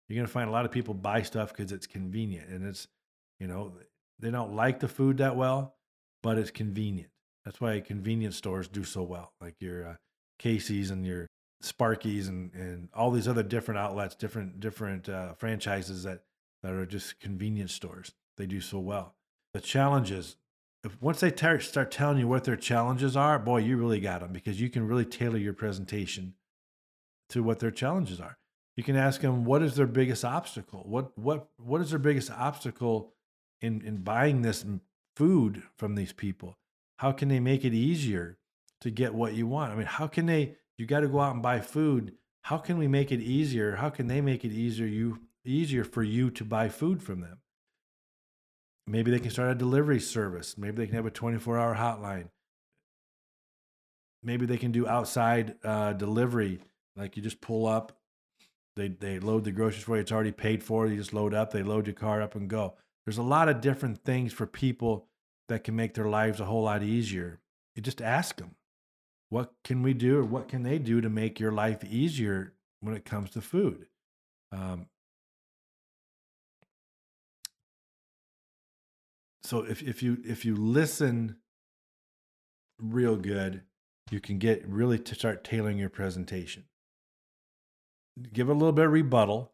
You're 0.08 0.16
going 0.16 0.26
to 0.26 0.32
find 0.32 0.48
a 0.48 0.52
lot 0.52 0.64
of 0.64 0.70
people 0.70 0.94
buy 0.94 1.22
stuff 1.22 1.54
because 1.54 1.70
it's 1.70 1.86
convenient 1.86 2.48
and 2.48 2.66
it's, 2.66 2.88
you 3.38 3.46
know, 3.46 3.74
they 4.18 4.30
don't 4.30 4.54
like 4.54 4.80
the 4.80 4.88
food 4.88 5.18
that 5.18 5.36
well, 5.36 5.76
but 6.22 6.38
it's 6.38 6.50
convenient. 6.50 7.10
That's 7.44 7.60
why 7.60 7.80
convenience 7.80 8.36
stores 8.36 8.68
do 8.68 8.84
so 8.84 9.02
well. 9.02 9.32
Like 9.40 9.56
your 9.60 9.86
uh, 9.86 9.94
Casey's 10.38 10.90
and 10.90 11.06
your 11.06 11.26
Sparky's 11.60 12.28
and, 12.28 12.52
and 12.54 12.88
all 12.94 13.10
these 13.10 13.28
other 13.28 13.42
different 13.42 13.78
outlets, 13.78 14.14
different 14.14 14.60
different 14.60 15.08
uh, 15.08 15.34
franchises 15.34 16.02
that 16.04 16.22
that 16.62 16.72
are 16.72 16.86
just 16.86 17.20
convenience 17.20 17.72
stores. 17.72 18.12
They 18.36 18.46
do 18.46 18.60
so 18.60 18.78
well. 18.78 19.14
The 19.54 19.60
challenges, 19.60 20.36
if 20.84 21.00
once 21.00 21.20
they 21.20 21.30
tar- 21.30 21.60
start 21.60 21.90
telling 21.90 22.18
you 22.18 22.28
what 22.28 22.44
their 22.44 22.56
challenges 22.56 23.16
are, 23.16 23.38
boy, 23.38 23.58
you 23.58 23.76
really 23.76 24.00
got 24.00 24.20
them 24.20 24.32
because 24.32 24.60
you 24.60 24.70
can 24.70 24.86
really 24.86 25.04
tailor 25.04 25.38
your 25.38 25.52
presentation 25.52 26.34
to 27.30 27.42
what 27.42 27.58
their 27.58 27.70
challenges 27.70 28.20
are. 28.20 28.38
You 28.76 28.84
can 28.84 28.96
ask 28.96 29.20
them 29.20 29.44
what 29.44 29.62
is 29.62 29.74
their 29.74 29.86
biggest 29.86 30.24
obstacle. 30.24 30.84
What 30.86 31.16
what 31.18 31.48
what 31.56 31.80
is 31.80 31.90
their 31.90 31.98
biggest 31.98 32.30
obstacle 32.30 33.14
in 33.60 33.82
in 33.82 33.98
buying 33.98 34.42
this 34.42 34.64
food 35.16 35.62
from 35.76 35.94
these 35.94 36.12
people? 36.12 36.56
How 36.98 37.12
can 37.12 37.28
they 37.28 37.40
make 37.40 37.64
it 37.64 37.74
easier 37.74 38.38
to 38.80 38.90
get 38.90 39.14
what 39.14 39.34
you 39.34 39.46
want. 39.46 39.72
I 39.72 39.76
mean, 39.76 39.86
how 39.86 40.06
can 40.06 40.26
they? 40.26 40.56
You 40.76 40.86
got 40.86 41.00
to 41.00 41.08
go 41.08 41.20
out 41.20 41.34
and 41.34 41.42
buy 41.42 41.60
food. 41.60 42.14
How 42.42 42.58
can 42.58 42.78
we 42.78 42.86
make 42.86 43.10
it 43.10 43.20
easier? 43.20 43.76
How 43.76 43.90
can 43.90 44.06
they 44.06 44.20
make 44.20 44.44
it 44.44 44.52
easier 44.52 44.86
you 44.86 45.20
easier 45.44 45.84
for 45.84 46.02
you 46.02 46.30
to 46.30 46.44
buy 46.44 46.68
food 46.68 47.02
from 47.02 47.20
them? 47.20 47.38
Maybe 48.88 49.10
they 49.10 49.18
can 49.18 49.30
start 49.30 49.50
a 49.50 49.54
delivery 49.54 50.00
service. 50.00 50.56
Maybe 50.56 50.78
they 50.78 50.86
can 50.86 50.96
have 50.96 51.06
a 51.06 51.10
24 51.10 51.58
hour 51.58 51.74
hotline. 51.74 52.30
Maybe 54.22 54.46
they 54.46 54.56
can 54.56 54.72
do 54.72 54.88
outside 54.88 55.56
uh, 55.62 55.92
delivery. 55.92 56.60
Like 56.96 57.16
you 57.16 57.22
just 57.22 57.40
pull 57.40 57.66
up, 57.66 57.92
they, 58.76 58.88
they 58.88 59.20
load 59.20 59.44
the 59.44 59.52
groceries 59.52 59.84
for 59.84 59.96
you. 59.96 60.00
It's 60.00 60.10
already 60.10 60.32
paid 60.32 60.64
for. 60.64 60.86
You 60.86 60.96
just 60.96 61.12
load 61.12 61.34
up, 61.34 61.52
they 61.52 61.62
load 61.62 61.86
your 61.86 61.94
car 61.94 62.22
up 62.22 62.34
and 62.34 62.48
go. 62.48 62.74
There's 63.04 63.18
a 63.18 63.22
lot 63.22 63.48
of 63.48 63.60
different 63.60 64.04
things 64.04 64.32
for 64.32 64.46
people 64.46 65.06
that 65.48 65.64
can 65.64 65.76
make 65.76 65.94
their 65.94 66.08
lives 66.08 66.40
a 66.40 66.46
whole 66.46 66.62
lot 66.62 66.82
easier. 66.82 67.40
You 67.76 67.82
just 67.82 68.00
ask 68.00 68.36
them 68.36 68.56
what 69.28 69.52
can 69.64 69.82
we 69.82 69.92
do 69.92 70.18
or 70.18 70.24
what 70.24 70.48
can 70.48 70.62
they 70.62 70.78
do 70.78 71.00
to 71.00 71.10
make 71.10 71.38
your 71.38 71.52
life 71.52 71.84
easier 71.84 72.54
when 72.80 72.94
it 72.94 73.04
comes 73.04 73.30
to 73.30 73.40
food 73.40 73.86
um, 74.52 74.86
so 79.48 79.62
if, 79.62 79.82
if 79.82 80.02
you 80.02 80.18
if 80.24 80.44
you 80.44 80.54
listen 80.54 81.36
real 82.78 83.16
good 83.16 83.62
you 84.10 84.20
can 84.20 84.38
get 84.38 84.66
really 84.66 84.98
to 84.98 85.14
start 85.14 85.44
tailoring 85.44 85.78
your 85.78 85.88
presentation. 85.88 86.64
Give 88.32 88.48
a 88.48 88.54
little 88.54 88.72
bit 88.72 88.86
of 88.86 88.92
rebuttal. 88.92 89.52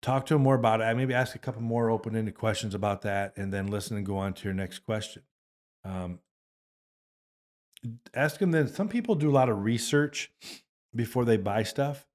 Talk 0.00 0.26
to 0.26 0.34
them 0.34 0.42
more 0.42 0.56
about 0.56 0.80
it. 0.80 0.96
Maybe 0.96 1.14
ask 1.14 1.34
a 1.34 1.38
couple 1.38 1.62
more 1.62 1.90
open-ended 1.90 2.34
questions 2.34 2.74
about 2.74 3.02
that 3.02 3.34
and 3.36 3.52
then 3.52 3.68
listen 3.68 3.96
and 3.96 4.06
go 4.06 4.16
on 4.16 4.32
to 4.34 4.44
your 4.44 4.54
next 4.54 4.80
question. 4.80 5.22
Um, 5.84 6.18
ask 8.14 8.38
them 8.38 8.50
then 8.50 8.68
some 8.68 8.88
people 8.88 9.14
do 9.14 9.30
a 9.30 9.32
lot 9.32 9.48
of 9.48 9.62
research 9.62 10.32
before 10.94 11.24
they 11.24 11.36
buy 11.36 11.62
stuff. 11.62 12.06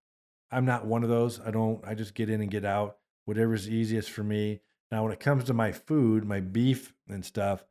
I'm 0.51 0.65
not 0.65 0.85
one 0.85 1.03
of 1.03 1.09
those. 1.09 1.39
I 1.39 1.51
don't 1.51 1.83
i 1.85 1.93
just 1.93 2.13
get 2.13 2.29
in 2.29 2.41
and 2.41 2.51
get 2.51 2.65
out. 2.65 2.97
Whatever's 3.25 3.69
easiest 3.69 4.09
for 4.09 4.23
me 4.23 4.61
now 4.91 5.03
when 5.03 5.11
it 5.11 5.19
comes 5.19 5.45
to 5.45 5.53
my 5.53 5.71
food 5.71 6.25
my 6.25 6.39
beef 6.39 6.93
and 7.09 7.23
stuff 7.23 7.63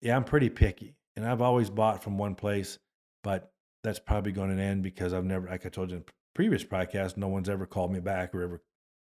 yeah 0.00 0.16
i'm 0.16 0.24
pretty 0.24 0.48
picky 0.48 0.94
and 1.16 1.26
i've 1.26 1.42
always 1.42 1.70
bought 1.70 2.02
from 2.02 2.18
one 2.18 2.34
place 2.34 2.78
but 3.22 3.52
that's 3.82 3.98
probably 3.98 4.32
going 4.32 4.54
to 4.54 4.62
end 4.62 4.82
because 4.82 5.12
i've 5.12 5.24
never 5.24 5.48
like 5.48 5.66
i 5.66 5.68
told 5.68 5.90
you 5.90 5.98
in 5.98 6.04
previous 6.34 6.64
podcast 6.64 7.16
no 7.16 7.28
one's 7.28 7.48
ever 7.48 7.66
called 7.66 7.92
me 7.92 8.00
back 8.00 8.34
or 8.34 8.42
ever 8.42 8.62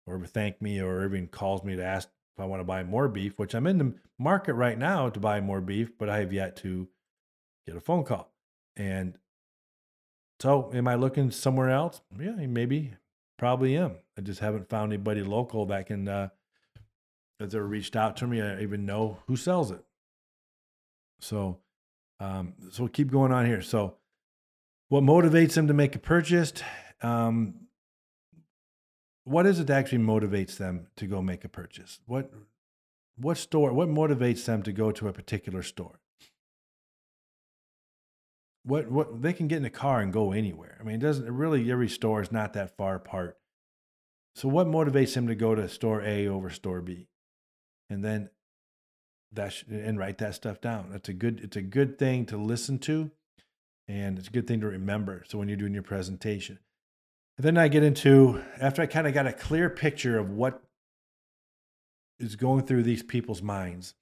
or 0.06 0.16
ever 0.16 0.26
thanked 0.26 0.62
me 0.62 0.82
or 0.82 1.06
even 1.06 1.28
calls 1.28 1.64
me 1.64 1.76
to 1.76 1.84
ask 1.84 2.08
if 2.36 2.42
i 2.42 2.46
want 2.46 2.60
to 2.60 2.66
buy 2.66 2.84
more 2.84 3.08
beef 3.08 3.38
which 3.38 3.54
i'm 3.54 3.68
in 3.68 3.78
the 3.78 3.94
market 4.20 4.54
right 4.54 4.78
now 4.78 5.10
to 5.10 5.20
buy 5.20 5.42
more 5.42 5.62
beef 5.62 5.92
but 5.98 6.10
i 6.10 6.20
have 6.20 6.32
yet 6.32 6.56
to 6.56 6.88
get 7.68 7.76
a 7.76 7.82
phone 7.82 8.04
call. 8.04 8.32
And 8.76 9.18
so, 10.40 10.72
am 10.74 10.88
I 10.88 10.96
looking 10.96 11.30
somewhere 11.32 11.70
else? 11.70 12.02
Yeah, 12.20 12.32
maybe, 12.32 12.94
probably 13.38 13.76
am. 13.76 13.98
I 14.18 14.22
just 14.22 14.40
haven't 14.40 14.70
found 14.70 14.94
anybody 14.94 15.22
local 15.22 15.66
that 15.68 15.88
can, 15.88 16.08
uh, 16.08 16.30
that's 17.40 17.54
ever 17.54 17.68
reached 17.68 17.96
out 17.96 18.18
to 18.18 18.28
me. 18.28 18.42
I 18.42 18.62
even 18.62 18.86
know 18.86 19.20
who 19.28 19.36
sells 19.36 19.72
it. 19.72 19.84
So, 21.20 21.60
um, 22.20 22.54
so 22.72 22.84
we'll 22.84 22.90
keep 22.90 23.12
going 23.12 23.32
on 23.32 23.46
here. 23.46 23.62
So, 23.62 23.98
What 24.90 25.04
motivates 25.04 25.54
them 25.54 25.68
to 25.68 25.74
make 25.74 25.96
a 25.96 26.00
purchase? 26.00 26.54
Um, 27.02 27.68
what 29.26 29.46
is 29.46 29.60
it 29.60 29.68
that 29.68 29.78
actually 29.78 30.00
motivates 30.00 30.58
them 30.58 30.88
to 30.96 31.06
go 31.06 31.22
make 31.22 31.44
a 31.44 31.50
purchase? 31.50 32.00
What 32.06 32.32
what 33.18 33.38
store? 33.38 33.74
What 33.74 33.90
motivates 33.90 34.46
them 34.46 34.64
to 34.64 34.72
go 34.72 34.92
to 34.92 35.08
a 35.08 35.14
particular 35.14 35.62
store? 35.64 36.00
What 38.64 38.90
what 38.90 39.22
they 39.22 39.34
can 39.34 39.48
get 39.48 39.58
in 39.58 39.66
a 39.66 39.70
car 39.70 40.00
and 40.00 40.14
go 40.14 40.32
anywhere. 40.32 40.78
I 40.80 40.84
mean, 40.84 40.96
it 40.96 41.02
doesn't 41.02 41.30
really 41.30 41.72
every 41.72 41.90
store 41.90 42.22
is 42.22 42.32
not 42.32 42.54
that 42.54 42.78
far 42.78 42.96
apart. 42.96 43.38
So 44.36 44.48
what 44.48 44.68
motivates 44.68 45.14
them 45.16 45.28
to 45.28 45.36
go 45.36 45.56
to 45.56 45.68
store 45.68 46.02
A 46.04 46.28
over 46.28 46.50
store 46.50 46.82
B? 46.82 47.08
And 47.90 48.04
then 48.04 48.30
that 49.32 49.54
sh- 49.54 49.64
and 49.70 49.98
write 49.98 50.18
that 50.20 50.36
stuff 50.36 50.62
down. 50.62 50.90
That's 50.92 51.10
a 51.10 51.14
good 51.14 51.40
it's 51.42 51.58
a 51.58 51.62
good 51.62 51.98
thing 51.98 52.26
to 52.28 52.38
listen 52.38 52.80
to 52.80 53.12
and 53.88 54.18
it's 54.20 54.28
a 54.28 54.32
good 54.32 54.48
thing 54.48 54.62
to 54.62 54.68
remember. 54.68 55.24
So 55.28 55.38
when 55.38 55.48
you're 55.48 55.58
doing 55.58 55.74
your 55.74 55.84
presentation. 55.84 56.60
And 57.38 57.46
then 57.46 57.58
I 57.58 57.68
get 57.68 57.84
into 57.84 58.42
after 58.60 58.82
I 58.82 58.88
kind 58.88 59.08
of 59.08 59.14
got 59.14 59.28
a 59.28 59.34
clear 59.34 59.70
picture 59.70 60.18
of 60.18 60.32
what 60.32 60.64
is 62.20 62.36
going 62.36 62.66
through 62.66 62.84
these 62.84 63.04
people's 63.04 63.42
minds. 63.42 63.94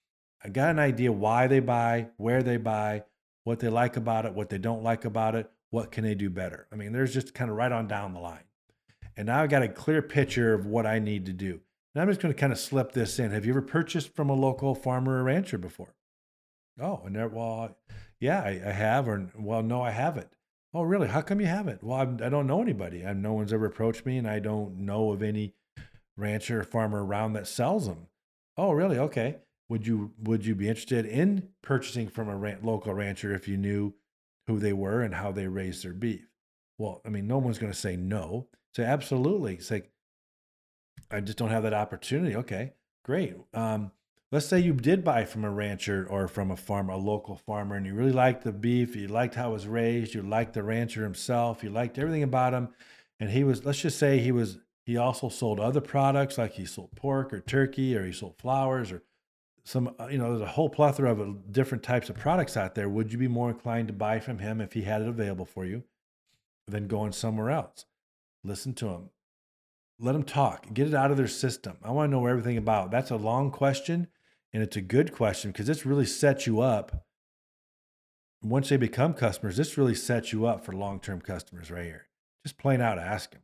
I 0.44 0.50
got 0.50 0.70
an 0.70 0.80
idea 0.80 1.12
why 1.12 1.48
they 1.48 1.60
buy, 1.60 2.08
where 2.18 2.44
they 2.44 2.58
buy, 2.58 3.04
what 3.44 3.60
they 3.60 3.70
like 3.70 3.98
about 3.98 4.26
it, 4.26 4.34
what 4.34 4.50
they 4.50 4.58
don't 4.58 4.84
like 4.84 5.04
about 5.04 5.36
it, 5.36 5.50
what 5.70 5.92
can 5.92 6.04
they 6.04 6.16
do 6.16 6.30
better. 6.30 6.68
I 6.72 6.76
mean, 6.76 6.94
there's 6.94 7.14
just 7.14 7.34
kind 7.34 7.50
of 7.50 7.58
right 7.58 7.72
on 7.72 7.88
down 7.88 8.14
the 8.14 8.20
line. 8.20 8.44
And 9.18 9.28
now 9.28 9.42
I've 9.42 9.50
got 9.50 9.64
a 9.64 9.68
clear 9.68 10.02
picture 10.02 10.54
of 10.54 10.66
what 10.66 10.86
I 10.86 11.00
need 11.00 11.26
to 11.26 11.34
do. 11.34 11.62
And 11.96 12.02
I'm 12.02 12.10
just 12.10 12.20
going 12.20 12.34
to 12.34 12.40
kind 12.40 12.52
of 12.52 12.60
slip 12.60 12.92
this 12.92 13.18
in. 13.20 13.32
Have 13.32 13.46
you 13.46 13.54
ever 13.54 13.62
purchased 13.62 14.14
from 14.14 14.30
a 14.30 14.34
local 14.34 14.76
farmer 14.76 15.20
or 15.20 15.24
rancher 15.24 15.58
before? 15.58 15.96
Oh, 16.80 17.02
and 17.06 17.16
there, 17.16 17.30
well, 17.30 17.78
yeah, 18.20 18.42
I, 18.42 18.62
I 18.66 18.72
have. 18.74 19.08
Or, 19.08 19.32
well, 19.40 19.64
no, 19.64 19.82
I 19.82 19.92
haven't. 19.92 20.28
Oh, 20.74 20.82
really? 20.82 21.08
How 21.08 21.22
come 21.22 21.40
you 21.40 21.48
haven't? 21.48 21.82
Well, 21.82 22.02
I'm, 22.02 22.16
I 22.16 22.26
do 22.26 22.32
not 22.32 22.48
know 22.48 22.62
anybody. 22.62 23.06
I, 23.06 23.14
no 23.14 23.32
one's 23.32 23.54
ever 23.54 23.66
approached 23.66 24.06
me, 24.06 24.18
and 24.18 24.28
I 24.28 24.40
don't 24.40 24.80
know 24.80 25.14
of 25.14 25.24
any 25.24 25.54
rancher 26.18 26.60
or 26.60 26.64
farmer 26.64 27.06
around 27.06 27.32
that 27.34 27.48
sells 27.48 27.88
them. 27.88 28.08
Oh, 28.58 28.72
really? 28.72 28.98
Okay. 28.98 29.38
Would 29.70 29.88
you 29.88 30.12
would 30.22 30.46
you 30.46 30.54
be 30.54 30.68
interested 30.68 31.06
in 31.06 31.50
purchasing 31.64 32.08
from 32.08 32.30
a 32.30 32.36
ran- 32.36 32.60
local 32.62 32.94
rancher 32.94 33.34
if 33.34 33.48
you 33.48 33.58
knew 33.58 33.94
who 34.48 34.60
they 34.60 34.74
were 34.74 35.02
and 35.02 35.16
how 35.16 35.32
they 35.32 35.48
raised 35.48 35.84
their 35.84 35.94
beef? 35.94 36.28
Well, 36.78 37.02
I 37.06 37.10
mean, 37.10 37.26
no 37.26 37.38
one's 37.38 37.58
going 37.58 37.72
to 37.72 37.78
say 37.78 37.96
no. 37.96 38.48
Say 38.76 38.84
absolutely. 38.84 39.56
It's 39.56 39.72
like 39.72 39.92
I 41.12 41.20
just 41.22 41.38
don't 41.38 41.50
have 41.50 41.64
that 41.64 41.74
opportunity. 41.74 42.36
Okay, 42.36 42.74
great. 43.04 43.36
Um, 43.54 43.92
let's 44.32 44.48
say 44.48 44.60
you 44.60 44.74
did 44.74 45.04
buy 45.04 45.26
from 45.26 45.44
a 45.44 45.50
rancher 45.50 46.08
or 46.10 46.28
from 46.28 46.52
a 46.52 46.58
farmer, 46.58 46.94
a 46.94 46.98
local 46.98 47.36
farmer, 47.36 47.76
and 47.76 47.86
you 47.86 47.94
really 47.94 48.12
liked 48.12 48.44
the 48.44 48.52
beef, 48.52 48.96
you 48.96 49.08
liked 49.08 49.36
how 49.36 49.52
it 49.52 49.54
was 49.54 49.68
raised, 49.68 50.14
you 50.14 50.22
liked 50.22 50.54
the 50.54 50.64
rancher 50.64 51.04
himself, 51.04 51.64
you 51.64 51.70
liked 51.70 51.98
everything 51.98 52.24
about 52.24 52.54
him, 52.54 52.70
and 53.20 53.30
he 53.30 53.44
was, 53.44 53.66
let's 53.66 53.82
just 53.82 54.00
say 54.00 54.20
he 54.20 54.32
was, 54.32 54.58
he 54.86 54.98
also 54.98 55.30
sold 55.30 55.60
other 55.60 55.82
products 55.82 56.38
like 56.38 56.54
he 56.54 56.66
sold 56.66 56.92
pork 56.96 57.34
or 57.34 57.40
turkey 57.40 57.96
or 57.96 58.06
he 58.06 58.12
sold 58.12 58.38
flowers 58.38 58.92
or 58.92 59.04
some, 59.64 59.96
uh, 60.00 60.08
you 60.08 60.20
know, 60.20 60.30
there's 60.30 60.48
a 60.48 60.54
whole 60.54 60.70
plethora 60.70 61.12
of 61.12 61.20
uh, 61.20 61.34
different 61.50 61.84
types 61.84 62.10
of 62.10 62.16
products 62.16 62.56
out 62.56 62.76
there. 62.76 62.88
Would 62.88 63.12
you 63.12 63.18
be 63.18 63.28
more 63.28 63.50
inclined 63.50 63.88
to 63.88 63.94
buy 63.94 64.20
from 64.20 64.38
him 64.38 64.62
if 64.62 64.74
he 64.74 64.84
had 64.84 65.02
it 65.02 65.08
available 65.08 65.46
for 65.46 65.66
you 65.66 65.84
than 66.68 66.88
going 66.88 67.14
somewhere 67.14 67.50
else? 67.50 67.86
Listen 68.44 68.74
to 68.76 68.90
him 68.90 69.10
let 70.00 70.14
them 70.14 70.24
talk, 70.24 70.74
get 70.74 70.88
it 70.88 70.94
out 70.94 71.12
of 71.12 71.18
their 71.18 71.28
system. 71.28 71.78
I 71.84 71.92
want 71.92 72.10
to 72.10 72.12
know 72.12 72.26
everything 72.26 72.58
about. 72.58 72.92
That's 72.92 73.12
a 73.12 73.16
long 73.16 73.52
question, 73.52 74.08
and 74.54 74.62
it's 74.62 74.76
a 74.76 74.82
good 74.82 75.14
question 75.14 75.52
because 75.52 75.68
this 75.68 75.86
really 75.86 76.06
sets 76.06 76.46
you 76.46 76.62
up. 76.62 77.06
Once 78.44 78.70
they 78.70 78.78
become 78.78 79.14
customers, 79.14 79.58
this 79.58 79.78
really 79.78 79.96
sets 79.96 80.32
you 80.32 80.46
up 80.46 80.64
for 80.64 80.74
long-term 80.74 81.22
customers 81.22 81.72
right 81.72 81.86
here. 81.86 82.08
Just 82.46 82.58
plain 82.58 82.82
out 82.82 83.00
ask 83.00 83.32
them, 83.32 83.42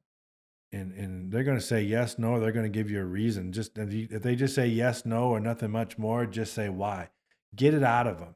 and 0.72 0.94
and 0.94 1.32
they're 1.32 1.44
going 1.44 1.58
to 1.58 1.64
say 1.64 1.82
yes, 1.82 2.20
no. 2.20 2.40
They're 2.40 2.52
going 2.52 2.72
to 2.72 2.78
give 2.78 2.92
you 2.92 3.02
a 3.02 3.06
reason. 3.06 3.52
Just 3.52 3.78
if, 3.78 4.22
they 4.22 4.36
just 4.36 4.54
say 4.54 4.68
yes, 4.68 5.06
no, 5.06 5.30
or 5.30 5.40
nothing 5.40 5.72
much 5.72 5.98
more, 5.98 6.26
just 6.26 6.54
say 6.54 6.70
why. 6.70 7.10
Get 7.56 7.74
it 7.74 7.84
out 7.84 8.08
of 8.08 8.20
them. 8.20 8.36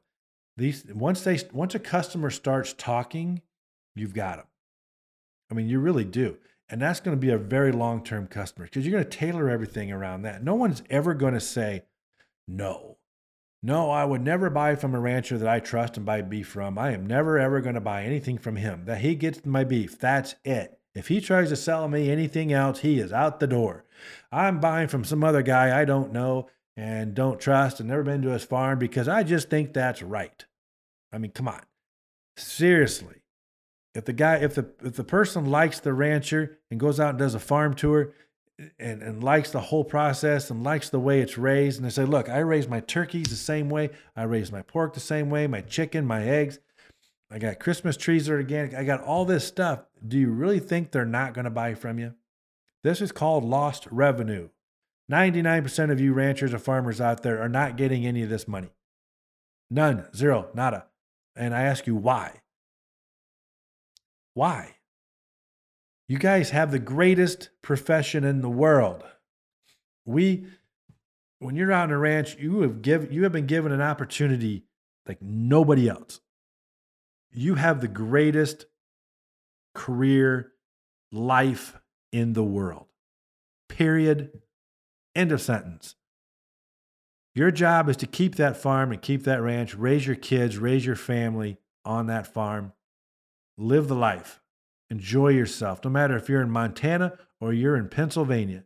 These 0.58 0.86
once 0.94 1.22
they 1.22 1.40
once 1.52 1.76
a 1.76 1.80
customer 1.80 2.30
starts 2.32 2.74
talking, 2.74 3.42
you've 3.94 4.16
got 4.16 4.38
them. 4.38 4.48
I 5.52 5.54
mean, 5.54 5.70
you 5.70 5.80
really 5.80 6.06
do. 6.06 6.38
And 6.68 6.82
that's 6.82 7.00
going 7.00 7.16
to 7.16 7.22
be 7.22 7.32
a 7.32 7.38
very 7.38 7.72
long 7.72 8.04
term 8.04 8.28
customer 8.28 8.66
because 8.66 8.86
you're 8.86 8.98
going 8.98 9.10
to 9.10 9.18
tailor 9.18 9.50
everything 9.50 9.92
around 9.92 10.24
that. 10.24 10.44
No 10.44 10.56
one's 10.56 10.84
ever 10.90 11.14
going 11.14 11.34
to 11.34 11.40
say, 11.40 11.84
no. 12.48 12.98
No, 13.62 13.90
I 13.90 14.06
would 14.06 14.22
never 14.22 14.50
buy 14.50 14.76
from 14.76 14.94
a 14.94 15.00
rancher 15.00 15.38
that 15.38 15.48
I 15.48 15.60
trust 15.60 15.98
and 15.98 16.06
buy 16.06 16.22
beef 16.22 16.48
from. 16.48 16.78
I 16.78 16.92
am 16.92 17.08
never, 17.08 17.40
ever 17.40 17.62
going 17.62 17.76
to 17.76 17.82
buy 17.82 18.04
anything 18.04 18.38
from 18.38 18.58
him. 18.58 18.86
That 18.86 19.02
he 19.02 19.16
gets 19.16 19.46
my 19.46 19.64
beef. 19.64 19.98
That's 19.98 20.36
it. 20.44 20.80
If 20.94 21.08
he 21.08 21.20
tries 21.20 21.50
to 21.50 21.56
sell 21.56 21.88
me 21.88 22.10
anything 22.10 22.54
else, 22.54 22.80
he 22.80 23.00
is 23.00 23.12
out 23.12 23.40
the 23.40 23.48
door. 23.48 23.84
I'm 24.32 24.60
buying 24.60 24.88
from 24.88 25.04
some 25.04 25.24
other 25.24 25.42
guy 25.42 25.80
I 25.80 25.84
don't 25.84 26.14
know 26.14 26.48
and 26.78 27.14
don't 27.14 27.40
trust 27.40 27.80
and 27.80 27.90
never 27.90 28.04
been 28.04 28.22
to 28.22 28.30
his 28.30 28.44
farm 28.44 28.80
because 28.80 29.08
I 29.08 29.24
just 29.24 29.50
think 29.50 29.74
that's 29.74 30.02
right. 30.02 30.46
I 31.12 31.18
mean, 31.18 31.32
come 31.32 31.48
on. 31.48 31.62
Seriously. 32.38 33.24
If 33.96 34.06
the 34.06 34.14
guy, 34.14 34.36
if 34.36 34.56
the 34.56 34.68
if 34.84 34.96
the 34.96 35.04
person 35.04 35.46
likes 35.46 35.80
the 35.80 35.94
rancher 35.94 36.60
and 36.70 36.80
goes 36.80 37.00
out 37.00 37.12
and 37.12 37.20
does 37.20 37.34
a 37.34 37.40
farm 37.40 37.74
tour, 37.74 38.14
and, 38.78 39.02
and 39.02 39.24
likes 39.24 39.52
the 39.52 39.60
whole 39.60 39.84
process 39.84 40.50
and 40.50 40.64
likes 40.64 40.90
the 40.90 41.00
way 41.00 41.22
it's 41.22 41.38
raised, 41.38 41.78
and 41.78 41.86
they 41.86 41.90
say, 41.90 42.04
"Look, 42.04 42.30
I 42.30 42.40
raise 42.40 42.68
my 42.68 42.82
turkeys 42.82 43.28
the 43.30 43.36
same 43.36 43.70
way. 43.70 43.90
I 44.16 44.24
raise 44.24 44.52
my 44.52 44.62
pork 44.62 44.94
the 44.94 45.00
same 45.00 45.30
way. 45.30 45.48
My 45.48 45.62
chicken, 45.62 46.06
my 46.06 46.24
eggs. 46.24 46.60
I 47.32 47.40
got 47.40 47.60
Christmas 47.60 47.98
trees 47.98 48.26
that 48.26 48.34
are 48.34 48.38
organic. 48.38 48.74
I 48.74 48.84
got 48.84 49.02
all 49.02 49.26
this 49.26 49.48
stuff. 49.48 49.86
Do 50.06 50.20
you 50.20 50.30
really 50.30 50.60
think 50.60 50.92
they're 50.92 51.06
not 51.06 51.34
going 51.34 51.46
to 51.46 51.52
buy 51.52 51.74
from 51.74 51.98
you? 51.98 52.14
This 52.84 53.02
is 53.02 53.12
called 53.12 53.44
lost 53.44 53.88
revenue. 53.90 54.50
99% 55.12 55.92
of 55.92 56.00
you 56.00 56.14
ranchers 56.14 56.54
or 56.54 56.60
farmers 56.60 57.02
out 57.02 57.24
there 57.24 57.42
are 57.42 57.50
not 57.50 57.78
getting 57.78 58.06
any 58.06 58.24
of 58.24 58.30
this 58.30 58.48
money. 58.48 58.70
None, 59.70 60.06
zero, 60.16 60.50
nada. 60.54 60.86
And 61.36 61.54
I 61.54 61.64
ask 61.64 61.88
you 61.88 61.96
why? 61.96 62.42
Why? 64.36 64.76
You 66.08 66.20
guys 66.20 66.52
have 66.52 66.70
the 66.70 66.78
greatest 66.78 67.50
profession 67.64 68.24
in 68.24 68.42
the 68.42 68.50
world. 68.50 69.04
We, 70.06 70.46
when 71.40 71.56
you're 71.56 71.72
out 71.72 71.86
on 71.86 71.92
a 71.92 71.98
ranch, 71.98 72.38
you 72.38 72.62
have 72.62 72.84
give 72.84 73.12
you 73.12 73.24
have 73.24 73.32
been 73.32 73.48
given 73.48 73.72
an 73.72 73.82
opportunity 73.82 74.66
like 75.08 75.22
nobody 75.22 75.90
else. 75.90 76.20
You 77.32 77.56
have 77.56 77.82
the 77.82 77.88
greatest 77.88 78.66
career 79.74 80.52
life 81.12 81.76
in 82.12 82.34
the 82.34 82.44
world. 82.44 82.86
Period. 83.70 84.42
End 85.16 85.32
of 85.32 85.42
sentence. 85.42 85.96
Your 87.34 87.52
job 87.52 87.90
is 87.90 87.98
to 87.98 88.08
keep 88.08 88.36
that 88.36 88.58
farm 88.58 88.92
and 88.92 89.02
keep 89.02 89.24
that 89.24 89.42
ranch, 89.42 89.76
raise 89.76 90.06
your 90.06 90.16
kids, 90.16 90.58
raise 90.58 90.86
your 90.86 90.96
family 90.96 91.58
on 91.84 92.08
that 92.08 92.28
farm, 92.28 92.74
Live 93.58 93.88
the 93.88 93.96
life. 93.96 94.42
Enjoy 94.90 95.30
yourself, 95.30 95.84
no 95.84 95.90
matter 95.90 96.16
if 96.16 96.30
you're 96.30 96.42
in 96.42 96.52
Montana 96.52 97.18
or 97.42 97.54
you're 97.54 97.76
in 97.76 97.90
Pennsylvania. 97.90 98.64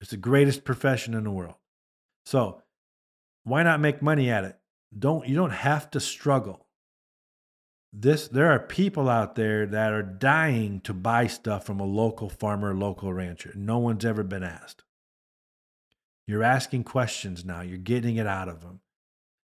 It's 0.00 0.10
the 0.10 0.16
greatest 0.16 0.64
profession 0.64 1.14
in 1.14 1.24
the 1.24 1.30
world. 1.30 1.54
So, 2.24 2.62
why 3.44 3.62
not 3.62 3.80
make 3.80 4.02
money 4.02 4.30
at 4.30 4.44
it? 4.44 4.58
Don't 4.96 5.28
you 5.28 5.36
don't 5.36 5.50
have 5.50 5.90
to 5.92 6.00
struggle. 6.00 6.66
This 7.92 8.28
there 8.28 8.50
are 8.50 8.58
people 8.58 9.08
out 9.08 9.36
there 9.36 9.66
that 9.66 9.92
are 9.92 10.02
dying 10.02 10.80
to 10.80 10.92
buy 10.92 11.28
stuff 11.28 11.64
from 11.64 11.80
a 11.80 11.84
local 11.84 12.28
farmer, 12.28 12.74
local 12.74 13.12
rancher. 13.12 13.52
No 13.54 13.78
one's 13.78 14.04
ever 14.04 14.22
been 14.22 14.42
asked. 14.42 14.82
You're 16.26 16.42
asking 16.42 16.84
questions 16.84 17.44
now. 17.44 17.60
You're 17.60 17.78
getting 17.78 18.16
it 18.16 18.26
out 18.26 18.48
of 18.48 18.60
them. 18.60 18.80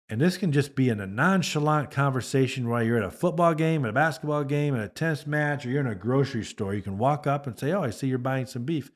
And 0.07 0.21
this 0.21 0.37
can 0.37 0.51
just 0.51 0.75
be 0.75 0.89
in 0.89 0.99
a 0.99 1.07
nonchalant 1.07 1.89
conversation 1.89 2.69
while 2.69 2.83
you're 2.83 2.97
at 2.97 3.03
a 3.03 3.11
football 3.11 3.55
game, 3.55 3.83
at 3.85 3.89
a 3.89 3.93
basketball 3.93 4.43
game, 4.43 4.75
at 4.75 4.83
a 4.83 4.89
tennis 4.89 5.25
match, 5.25 5.65
or 5.65 5.69
you're 5.69 5.81
in 5.81 5.87
a 5.87 5.95
grocery 5.95 6.43
store. 6.43 6.75
You 6.75 6.83
can 6.83 6.99
walk 6.99 7.25
up 7.25 7.47
and 7.47 7.57
say, 7.57 7.71
Oh, 7.71 7.81
I 7.81 7.89
see 7.89 8.07
you're 8.07 8.19
buying 8.19 8.45
some 8.45 8.65
beef. 8.65 8.91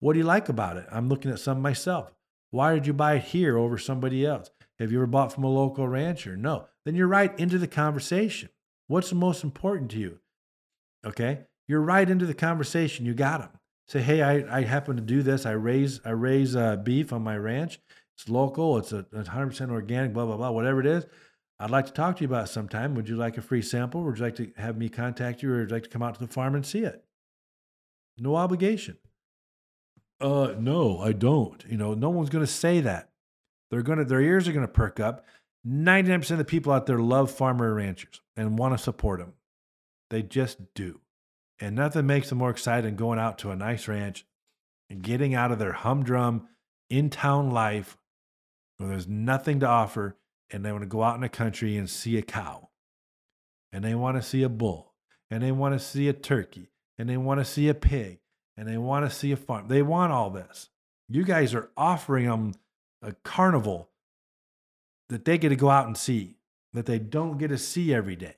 What 0.00 0.12
do 0.12 0.18
you 0.18 0.26
like 0.26 0.48
about 0.50 0.76
it? 0.76 0.86
I'm 0.92 1.08
looking 1.08 1.30
at 1.30 1.38
some 1.38 1.62
myself. 1.62 2.12
Why 2.50 2.74
did 2.74 2.86
you 2.86 2.92
buy 2.92 3.14
it 3.14 3.24
here 3.24 3.56
over 3.56 3.78
somebody 3.78 4.26
else? 4.26 4.50
Have 4.78 4.92
you 4.92 4.98
ever 4.98 5.06
bought 5.06 5.32
from 5.32 5.44
a 5.44 5.48
local 5.48 5.88
rancher? 5.88 6.36
No. 6.36 6.66
Then 6.84 6.96
you're 6.96 7.08
right 7.08 7.38
into 7.38 7.56
the 7.56 7.68
conversation. 7.68 8.50
What's 8.88 9.08
the 9.08 9.14
most 9.14 9.44
important 9.44 9.90
to 9.92 9.98
you? 9.98 10.18
Okay. 11.06 11.44
You're 11.66 11.80
right 11.80 12.08
into 12.08 12.26
the 12.26 12.34
conversation. 12.34 13.06
You 13.06 13.14
got 13.14 13.40
them. 13.40 13.50
Say, 13.86 14.02
hey, 14.02 14.22
I, 14.22 14.58
I 14.58 14.62
happen 14.64 14.96
to 14.96 15.02
do 15.02 15.22
this. 15.22 15.46
I 15.46 15.52
raise 15.52 16.00
I 16.04 16.10
raise 16.10 16.54
uh, 16.54 16.76
beef 16.76 17.12
on 17.12 17.22
my 17.22 17.36
ranch 17.36 17.78
it's 18.16 18.28
local. 18.28 18.78
It's 18.78 18.92
a 18.92 19.04
100% 19.14 19.70
organic, 19.70 20.12
blah, 20.12 20.26
blah, 20.26 20.36
blah, 20.36 20.50
whatever 20.50 20.80
it 20.80 20.86
is. 20.86 21.06
I'd 21.58 21.70
like 21.70 21.86
to 21.86 21.92
talk 21.92 22.16
to 22.16 22.22
you 22.22 22.28
about 22.28 22.48
sometime. 22.48 22.94
Would 22.94 23.08
you 23.08 23.16
like 23.16 23.38
a 23.38 23.42
free 23.42 23.62
sample? 23.62 24.02
Would 24.02 24.18
you 24.18 24.24
like 24.24 24.36
to 24.36 24.50
have 24.56 24.76
me 24.76 24.88
contact 24.88 25.42
you 25.42 25.52
or 25.52 25.58
would 25.58 25.70
you 25.70 25.76
like 25.76 25.84
to 25.84 25.88
come 25.88 26.02
out 26.02 26.14
to 26.14 26.20
the 26.20 26.32
farm 26.32 26.54
and 26.54 26.66
see 26.66 26.80
it? 26.80 27.04
No 28.18 28.36
obligation. 28.36 28.98
Uh, 30.20 30.54
no, 30.58 30.98
I 30.98 31.12
don't. 31.12 31.64
You 31.68 31.76
know, 31.76 31.94
no 31.94 32.10
one's 32.10 32.30
going 32.30 32.44
to 32.44 32.50
say 32.50 32.80
that. 32.80 33.10
They're 33.70 33.82
going 33.82 33.98
to, 33.98 34.04
their 34.04 34.20
ears 34.20 34.48
are 34.48 34.52
going 34.52 34.66
to 34.66 34.72
perk 34.72 35.00
up. 35.00 35.24
99% 35.66 36.30
of 36.32 36.38
the 36.38 36.44
people 36.44 36.72
out 36.72 36.86
there 36.86 36.98
love 36.98 37.30
farmer 37.30 37.72
ranchers 37.74 38.20
and 38.36 38.58
want 38.58 38.76
to 38.76 38.82
support 38.82 39.20
them. 39.20 39.34
They 40.10 40.22
just 40.22 40.74
do. 40.74 41.00
And 41.60 41.76
nothing 41.76 42.06
makes 42.06 42.28
them 42.28 42.38
more 42.38 42.50
excited 42.50 42.84
than 42.84 42.96
going 42.96 43.18
out 43.18 43.38
to 43.38 43.50
a 43.50 43.56
nice 43.56 43.86
ranch 43.86 44.26
and 44.90 45.02
getting 45.02 45.34
out 45.34 45.52
of 45.52 45.58
their 45.58 45.72
humdrum 45.72 46.48
in 46.90 47.08
town 47.08 47.50
life 47.50 47.96
where 48.82 48.90
there's 48.90 49.08
nothing 49.08 49.60
to 49.60 49.66
offer 49.66 50.16
and 50.50 50.64
they 50.64 50.72
want 50.72 50.82
to 50.82 50.88
go 50.88 51.02
out 51.02 51.14
in 51.14 51.20
the 51.22 51.28
country 51.28 51.76
and 51.76 51.88
see 51.88 52.16
a 52.18 52.22
cow 52.22 52.68
and 53.72 53.84
they 53.84 53.94
want 53.94 54.16
to 54.16 54.22
see 54.22 54.42
a 54.42 54.48
bull 54.48 54.94
and 55.30 55.42
they 55.42 55.52
want 55.52 55.74
to 55.74 55.78
see 55.78 56.08
a 56.08 56.12
turkey 56.12 56.70
and 56.98 57.08
they 57.08 57.16
want 57.16 57.40
to 57.40 57.44
see 57.44 57.68
a 57.68 57.74
pig 57.74 58.18
and 58.56 58.68
they 58.68 58.76
want 58.76 59.08
to 59.08 59.14
see 59.14 59.32
a 59.32 59.36
farm. 59.36 59.68
They 59.68 59.82
want 59.82 60.12
all 60.12 60.30
this. 60.30 60.68
You 61.08 61.24
guys 61.24 61.54
are 61.54 61.70
offering 61.76 62.26
them 62.26 62.54
a 63.02 63.12
carnival 63.24 63.90
that 65.08 65.24
they 65.24 65.38
get 65.38 65.50
to 65.50 65.56
go 65.56 65.70
out 65.70 65.86
and 65.86 65.96
see 65.96 66.36
that 66.72 66.86
they 66.86 66.98
don't 66.98 67.38
get 67.38 67.48
to 67.48 67.58
see 67.58 67.92
every 67.92 68.16
day. 68.16 68.36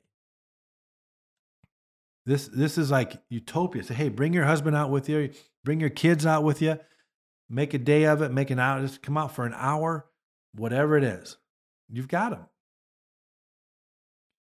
This 2.26 2.48
this 2.48 2.78
is 2.78 2.90
like 2.90 3.22
utopia. 3.28 3.82
Say, 3.82 3.94
hey, 3.94 4.08
bring 4.08 4.32
your 4.32 4.46
husband 4.46 4.76
out 4.76 4.90
with 4.90 5.08
you, 5.08 5.30
bring 5.62 5.78
your 5.78 5.90
kids 5.90 6.24
out 6.24 6.42
with 6.42 6.62
you, 6.62 6.78
make 7.50 7.74
a 7.74 7.78
day 7.78 8.04
of 8.04 8.22
it, 8.22 8.32
make 8.32 8.50
an 8.50 8.58
hour, 8.58 8.80
just 8.80 9.02
come 9.02 9.16
out 9.16 9.34
for 9.34 9.44
an 9.44 9.54
hour, 9.54 10.06
whatever 10.54 10.96
it 10.96 11.04
is. 11.04 11.36
You've 11.88 12.08
got 12.08 12.30
them. 12.30 12.46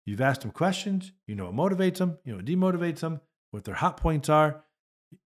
You've 0.06 0.22
asked 0.22 0.42
them 0.42 0.52
questions. 0.52 1.12
You 1.28 1.36
know 1.36 1.52
what 1.52 1.72
motivates 1.72 1.98
them. 1.98 2.18
You 2.26 2.32
know 2.32 2.38
what 2.38 2.46
demotivates 2.46 3.00
them. 3.00 3.22
What 3.52 3.64
their 3.64 3.76
hot 3.76 3.98
points 3.98 4.30
are. 4.30 4.64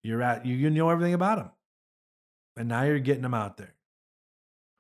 You're 0.02 0.22
at 0.22 0.46
you, 0.46 0.56
you 0.56 0.70
know 0.70 0.90
everything 0.90 1.14
about 1.14 1.38
them. 1.38 1.52
And 2.58 2.70
now 2.70 2.84
you're 2.84 3.00
getting 3.00 3.22
them 3.22 3.34
out 3.34 3.58
there. 3.58 3.76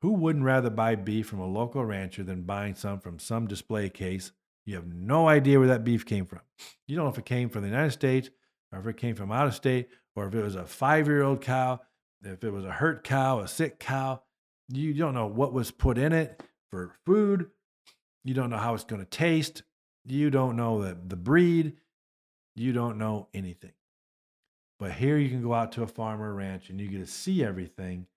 Who 0.01 0.13
wouldn't 0.13 0.43
rather 0.43 0.69
buy 0.69 0.95
beef 0.95 1.27
from 1.27 1.39
a 1.39 1.47
local 1.47 1.85
rancher 1.85 2.23
than 2.23 2.43
buying 2.43 2.75
some 2.75 2.99
from 2.99 3.19
some 3.19 3.47
display 3.47 3.89
case? 3.89 4.31
You 4.65 4.75
have 4.75 4.87
no 4.87 5.27
idea 5.27 5.59
where 5.59 5.69
that 5.69 5.83
beef 5.83 6.05
came 6.05 6.25
from. 6.25 6.41
You 6.87 6.95
don't 6.95 7.05
know 7.05 7.11
if 7.11 7.17
it 7.17 7.25
came 7.25 7.49
from 7.49 7.61
the 7.61 7.69
United 7.69 7.91
States 7.91 8.29
or 8.71 8.79
if 8.79 8.87
it 8.87 8.97
came 8.97 9.15
from 9.15 9.31
out 9.31 9.47
of 9.47 9.55
state 9.55 9.87
or 10.15 10.27
if 10.27 10.35
it 10.35 10.43
was 10.43 10.55
a 10.55 10.65
five 10.65 11.07
year 11.07 11.23
old 11.23 11.41
cow, 11.41 11.79
if 12.23 12.43
it 12.43 12.51
was 12.51 12.65
a 12.65 12.71
hurt 12.71 13.03
cow, 13.03 13.39
a 13.39 13.47
sick 13.47 13.79
cow. 13.79 14.21
You 14.69 14.93
don't 14.93 15.13
know 15.13 15.27
what 15.27 15.53
was 15.53 15.71
put 15.71 15.97
in 15.97 16.13
it 16.13 16.41
for 16.71 16.93
food. 17.05 17.49
You 18.23 18.33
don't 18.33 18.49
know 18.49 18.57
how 18.57 18.73
it's 18.73 18.83
going 18.83 19.01
to 19.01 19.09
taste. 19.09 19.63
You 20.05 20.29
don't 20.29 20.55
know 20.55 20.81
the, 20.81 20.97
the 21.07 21.15
breed. 21.15 21.73
You 22.55 22.73
don't 22.73 22.97
know 22.97 23.27
anything. 23.33 23.73
But 24.79 24.91
here 24.93 25.17
you 25.17 25.29
can 25.29 25.41
go 25.41 25.53
out 25.53 25.71
to 25.73 25.83
a 25.83 25.87
farm 25.87 26.19
farmer 26.19 26.33
ranch 26.33 26.69
and 26.69 26.79
you 26.79 26.87
get 26.87 26.99
to 26.99 27.07
see 27.07 27.43
everything 27.43 28.07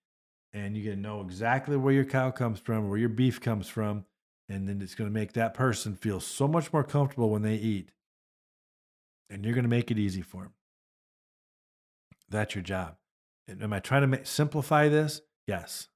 and 0.53 0.77
you 0.77 0.83
get 0.83 0.91
to 0.91 0.97
know 0.97 1.21
exactly 1.21 1.77
where 1.77 1.93
your 1.93 2.05
cow 2.05 2.31
comes 2.31 2.59
from, 2.59 2.89
where 2.89 2.99
your 2.99 3.09
beef 3.09 3.41
comes 3.41 3.69
from, 3.69 4.05
and 4.49 4.69
then 4.69 4.81
it's 4.81 4.95
going 4.95 5.09
to 5.09 5.15
make 5.15 5.33
that 5.35 5.55
person 5.55 5.95
feel 5.95 6.19
so 6.19 6.49
much 6.49 6.73
more 6.73 6.85
comfortable 6.85 7.31
when 7.31 7.43
they 7.43 7.57
eat. 7.57 7.91
And 9.29 9.45
you're 9.45 9.55
going 9.55 9.65
to 9.65 9.69
make 9.69 9.91
it 9.91 9.99
easy 9.99 10.23
for 10.23 10.43
them. 10.43 10.53
That's 12.31 12.55
your 12.55 12.63
job. 12.63 12.97
Am 13.49 13.73
I 13.73 13.81
trying 13.81 14.11
to 14.11 14.25
simplify 14.25 14.89
this? 14.89 15.21
Yes. 15.47 15.89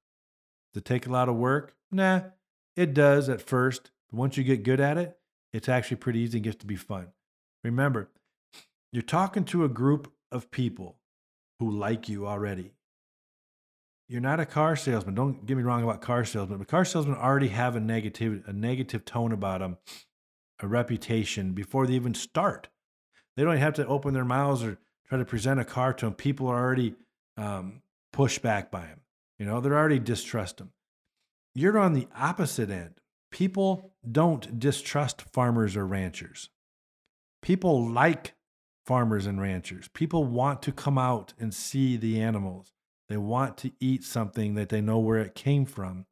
Does 0.73 0.81
it 0.81 0.85
take 0.85 1.05
a 1.07 1.11
lot 1.11 1.29
of 1.29 1.35
work? 1.35 1.75
Nah, 1.91 2.21
it 2.75 2.93
does 2.93 3.29
at 3.29 3.41
first. 3.41 3.91
But 4.09 4.17
once 4.17 4.37
you 4.37 4.43
get 4.43 4.63
good 4.63 4.79
at 4.79 4.97
it, 4.97 5.17
it's 5.53 5.69
actually 5.69 5.97
pretty 5.97 6.19
easy 6.19 6.37
and 6.37 6.43
gets 6.43 6.57
to 6.57 6.65
be 6.65 6.75
fun. 6.75 7.07
Remember, 7.63 8.09
you're 8.91 9.01
talking 9.01 9.45
to 9.45 9.63
a 9.63 9.69
group 9.69 10.11
of 10.31 10.51
people 10.51 10.97
who 11.59 11.69
like 11.69 12.09
you 12.09 12.27
already 12.27 12.71
you're 14.11 14.19
not 14.19 14.41
a 14.41 14.45
car 14.45 14.75
salesman. 14.75 15.15
Don't 15.15 15.45
get 15.45 15.55
me 15.55 15.63
wrong 15.63 15.83
about 15.83 16.01
car 16.01 16.25
salesmen, 16.25 16.57
but 16.57 16.67
car 16.67 16.83
salesmen 16.83 17.15
already 17.15 17.47
have 17.47 17.77
a 17.77 17.79
negative 17.79 18.43
a 18.45 18.51
negative 18.51 19.05
tone 19.05 19.31
about 19.31 19.61
them, 19.61 19.77
a 20.59 20.67
reputation 20.67 21.53
before 21.53 21.87
they 21.87 21.93
even 21.93 22.13
start. 22.13 22.67
They 23.37 23.45
don't 23.45 23.55
have 23.55 23.75
to 23.75 23.87
open 23.87 24.13
their 24.13 24.25
mouths 24.25 24.63
or 24.63 24.79
try 25.07 25.17
to 25.17 25.23
present 25.23 25.61
a 25.61 25.63
car 25.63 25.93
to 25.93 26.07
them. 26.07 26.13
People 26.13 26.47
are 26.47 26.59
already 26.59 26.95
um, 27.37 27.83
pushed 28.11 28.41
back 28.41 28.69
by 28.69 28.81
them. 28.81 29.00
You 29.41 29.47
know, 29.47 29.59
they're 29.59 29.75
already 29.75 29.97
distrust 29.97 30.57
them. 30.57 30.69
You're 31.55 31.79
on 31.79 31.93
the 31.93 32.07
opposite 32.15 32.69
end. 32.69 33.01
People 33.31 33.91
don't 34.07 34.59
distrust 34.59 35.23
farmers 35.33 35.75
or 35.75 35.87
ranchers. 35.87 36.49
People 37.41 37.89
like 37.89 38.35
farmers 38.85 39.25
and 39.25 39.41
ranchers. 39.41 39.87
People 39.95 40.25
want 40.25 40.61
to 40.61 40.71
come 40.71 40.99
out 40.99 41.33
and 41.39 41.55
see 41.55 41.97
the 41.97 42.21
animals. 42.21 42.71
They 43.09 43.17
want 43.17 43.57
to 43.57 43.71
eat 43.79 44.03
something 44.03 44.53
that 44.53 44.69
they 44.69 44.79
know 44.79 44.99
where 44.99 45.17
it 45.17 45.33
came 45.33 45.65
from. 45.65 46.05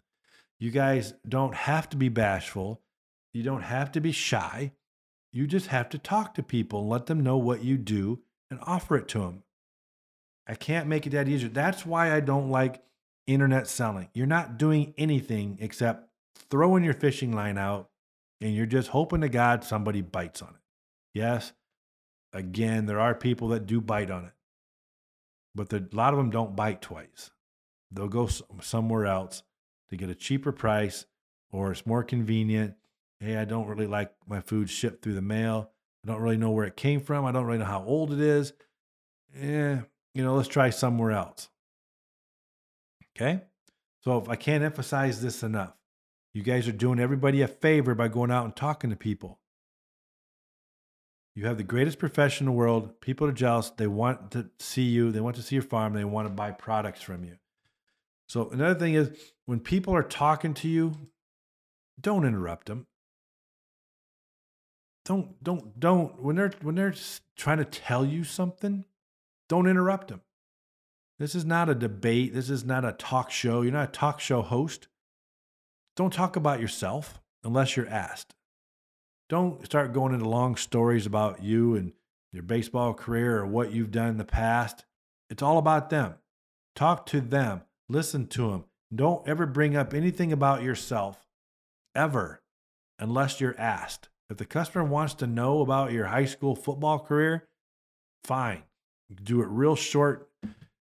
You 0.58 0.72
guys 0.72 1.14
don't 1.28 1.54
have 1.54 1.88
to 1.90 1.98
be 1.98 2.10
bashful. 2.10 2.82
You 3.32 3.44
don't 3.44 3.62
have 3.62 3.92
to 3.92 4.02
be 4.02 4.12
shy. 4.12 4.72
You 5.32 5.46
just 5.46 5.68
have 5.68 5.90
to 5.90 6.00
talk 6.00 6.34
to 6.34 6.42
people 6.42 6.80
and 6.80 6.90
let 6.90 7.06
them 7.06 7.22
know 7.22 7.38
what 7.38 7.64
you 7.64 7.78
do 7.78 8.22
and 8.50 8.60
offer 8.64 8.98
it 8.98 9.08
to 9.10 9.20
them. 9.20 9.44
I 10.48 10.56
can't 10.56 10.88
make 10.88 11.06
it 11.06 11.12
that 11.12 11.30
easier. 11.30 11.50
That's 11.50 11.86
why 11.86 12.12
I 12.12 12.22
don't 12.22 12.50
like 12.50 12.82
internet 13.34 13.68
selling. 13.68 14.10
You're 14.14 14.28
not 14.28 14.58
doing 14.58 14.94
anything 14.98 15.58
except 15.62 16.10
throwing 16.50 16.84
your 16.84 16.94
fishing 16.94 17.32
line 17.32 17.58
out 17.58 17.90
and 18.42 18.56
you're 18.56 18.66
just 18.66 18.90
hoping 18.90 19.22
to 19.22 19.30
God 19.30 19.64
somebody 19.64 20.02
bites 20.02 20.42
on 20.42 20.50
it. 20.50 20.62
Yes, 21.14 21.54
again, 22.34 22.86
there 22.86 23.00
are 23.00 23.16
people 23.16 23.50
that 23.50 23.66
do 23.66 23.82
bite 23.82 24.12
on 24.12 24.26
it 24.26 24.34
but 25.56 25.70
the, 25.70 25.88
a 25.92 25.96
lot 25.96 26.14
of 26.14 26.18
them 26.18 26.30
don't 26.30 26.56
bite 26.56 26.82
twice. 26.82 27.32
They'll 27.92 28.08
go 28.08 28.30
somewhere 28.62 29.06
else 29.06 29.44
to 29.90 29.98
get 29.98 30.10
a 30.10 30.16
cheaper 30.16 30.52
price 30.52 31.06
or 31.52 31.72
it's 31.72 31.86
more 31.86 32.04
convenient. 32.04 32.76
Hey, 33.20 33.36
I 33.36 33.46
don't 33.46 33.68
really 33.68 33.88
like 33.88 34.12
my 34.28 34.40
food 34.40 34.70
shipped 34.70 35.04
through 35.04 35.16
the 35.16 35.22
mail. 35.22 35.72
I 36.04 36.08
don't 36.08 36.22
really 36.22 36.38
know 36.38 36.52
where 36.52 36.66
it 36.66 36.78
came 36.78 37.02
from. 37.02 37.26
I 37.26 37.32
don't 37.32 37.46
really 37.46 37.60
know 37.60 37.66
how 37.66 37.84
old 37.84 38.14
it 38.14 38.22
is. 38.22 38.54
Yeah, 39.36 39.82
you 40.14 40.24
know, 40.24 40.36
let's 40.36 40.48
try 40.48 40.70
somewhere 40.70 41.12
else. 41.12 41.50
Okay? 43.20 43.42
So 44.02 44.18
if 44.18 44.30
I 44.30 44.36
can't 44.36 44.64
emphasize 44.64 45.22
this 45.22 45.44
enough, 45.44 45.74
you 46.34 46.44
guys 46.44 46.68
are 46.68 46.74
doing 46.74 47.00
everybody 47.00 47.42
a 47.42 47.48
favor 47.48 47.96
by 47.96 48.08
going 48.08 48.32
out 48.32 48.46
and 48.46 48.56
talking 48.56 48.90
to 48.92 48.96
people. 48.96 49.40
You 51.36 51.46
have 51.46 51.58
the 51.58 51.64
greatest 51.64 52.00
profession 52.00 52.48
in 52.48 52.54
the 52.54 52.58
world. 52.58 53.02
People 53.02 53.28
are 53.28 53.32
jealous. 53.32 53.70
They 53.72 53.88
want 53.88 54.32
to 54.32 54.50
see 54.60 54.84
you. 54.84 55.12
They 55.12 55.22
want 55.22 55.36
to 55.38 55.42
see 55.42 55.56
your 55.56 55.64
farm. 55.64 55.94
They 55.94 56.04
want 56.04 56.28
to 56.28 56.34
buy 56.34 56.52
products 56.52 57.02
from 57.02 57.24
you. 57.24 57.38
So 58.28 58.50
another 58.50 58.78
thing 58.78 58.94
is 58.94 59.10
when 59.46 59.60
people 59.60 59.96
are 59.96 60.04
talking 60.04 60.54
to 60.56 60.68
you, 60.68 60.94
don't 62.00 62.26
interrupt 62.26 62.68
them. 62.68 62.88
Don't 65.06 65.44
don't 65.44 65.80
don't 65.80 66.22
when 66.22 66.36
they're 66.36 66.54
when 66.62 66.76
they're 66.76 66.94
trying 67.36 67.58
to 67.58 67.66
tell 67.66 68.06
you 68.06 68.24
something, 68.24 68.86
don't 69.48 69.68
interrupt 69.68 70.10
them. 70.10 70.22
This 71.20 71.36
is 71.36 71.46
not 71.46 71.70
a 71.70 71.76
debate. 71.76 72.34
This 72.34 72.50
is 72.50 72.64
not 72.64 72.86
a 72.86 72.94
talk 72.94 73.30
show. 73.30 73.62
You're 73.62 73.74
not 73.74 73.90
a 73.90 73.92
talk 73.92 74.22
show 74.22 74.42
host. 74.42 74.88
Don't 75.98 76.14
talk 76.14 76.38
about 76.38 76.62
yourself 76.62 77.20
unless 77.44 77.76
you're 77.76 77.90
asked. 77.90 78.36
Don't 79.28 79.64
start 79.66 79.94
going 79.94 80.14
into 80.14 80.28
long 80.28 80.56
stories 80.56 81.06
about 81.06 81.44
you 81.44 81.76
and 81.76 81.92
your 82.32 82.44
baseball 82.44 82.94
career 82.94 83.40
or 83.40 83.46
what 83.46 83.74
you've 83.74 83.92
done 83.92 84.10
in 84.10 84.18
the 84.18 84.24
past. 84.24 84.86
It's 85.30 85.44
all 85.44 85.58
about 85.58 85.90
them. 85.90 86.16
Talk 86.76 87.06
to 87.08 87.20
them, 87.20 87.64
listen 87.90 88.28
to 88.28 88.52
them. 88.52 88.66
Don't 88.96 89.28
ever 89.28 89.46
bring 89.46 89.76
up 89.76 89.94
anything 89.94 90.32
about 90.32 90.64
yourself, 90.64 91.28
ever, 91.94 92.42
unless 92.98 93.42
you're 93.42 93.60
asked. 93.60 94.10
If 94.30 94.38
the 94.38 94.46
customer 94.46 94.86
wants 94.86 95.16
to 95.16 95.28
know 95.28 95.62
about 95.62 95.92
your 95.92 96.06
high 96.06 96.26
school 96.26 96.56
football 96.56 97.00
career, 97.00 97.48
fine. 98.24 98.64
Do 99.24 99.42
it 99.42 99.48
real 99.48 99.76
short, 99.76 100.29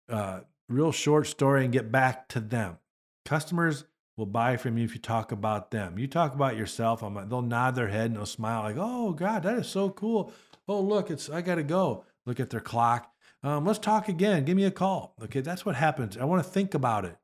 uh, 0.09 0.41
real 0.69 0.93
short 0.93 1.27
story 1.27 1.65
and 1.65 1.73
get 1.73 1.91
back 1.91 2.29
to 2.29 2.41
them. 2.41 2.79
Customers 3.25 3.85
will 4.17 4.27
buy 4.27 4.57
from 4.57 4.77
you 4.77 4.85
if 4.85 4.95
you 4.95 5.01
talk 5.01 5.33
about 5.33 5.71
them. 5.71 5.99
You 5.99 6.07
talk 6.07 6.35
about 6.35 6.57
yourself, 6.57 7.03
I'm 7.03 7.15
like, 7.15 7.29
they'll 7.29 7.43
nod 7.43 7.75
their 7.75 7.89
head 7.89 8.07
and 8.07 8.17
they'll 8.17 8.27
smile 8.27 8.63
like, 8.63 8.77
"Oh 8.79 9.13
God, 9.13 9.43
that 9.45 9.59
is 9.59 9.69
so 9.69 9.91
cool." 9.91 10.33
Oh 10.67 10.81
look, 10.81 11.11
it's 11.11 11.31
I 11.31 11.41
gotta 11.41 11.63
go. 11.63 12.05
Look 12.27 12.41
at 12.41 12.51
their 12.51 12.61
clock. 12.61 13.13
Um, 13.43 13.65
let's 13.65 13.79
talk 13.79 14.09
again. 14.09 14.45
Give 14.45 14.57
me 14.57 14.65
a 14.65 14.71
call. 14.71 15.15
Okay, 15.23 15.41
that's 15.41 15.65
what 15.65 15.77
happens. 15.77 16.17
I 16.17 16.25
want 16.25 16.43
to 16.43 16.51
think 16.51 16.75
about 16.75 17.05
it. 17.05 17.17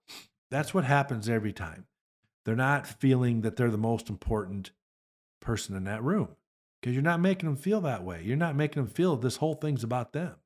That's 0.50 0.72
what 0.72 0.84
happens 0.84 1.28
every 1.28 1.52
time. 1.52 1.86
They're 2.44 2.54
not 2.54 2.86
feeling 2.86 3.40
that 3.40 3.56
they're 3.56 3.70
the 3.70 3.78
most 3.78 4.08
important 4.08 4.70
person 5.40 5.74
in 5.76 5.84
that 5.84 6.02
room 6.02 6.36
because 6.80 6.94
you're 6.94 7.02
not 7.02 7.20
making 7.20 7.48
them 7.48 7.56
feel 7.56 7.80
that 7.80 8.04
way. 8.04 8.22
You're 8.22 8.36
not 8.36 8.54
making 8.54 8.82
them 8.84 8.92
feel 8.92 9.16
this 9.16 9.36
whole 9.36 9.54
thing's 9.54 9.82
about 9.82 10.12
them. 10.12 10.36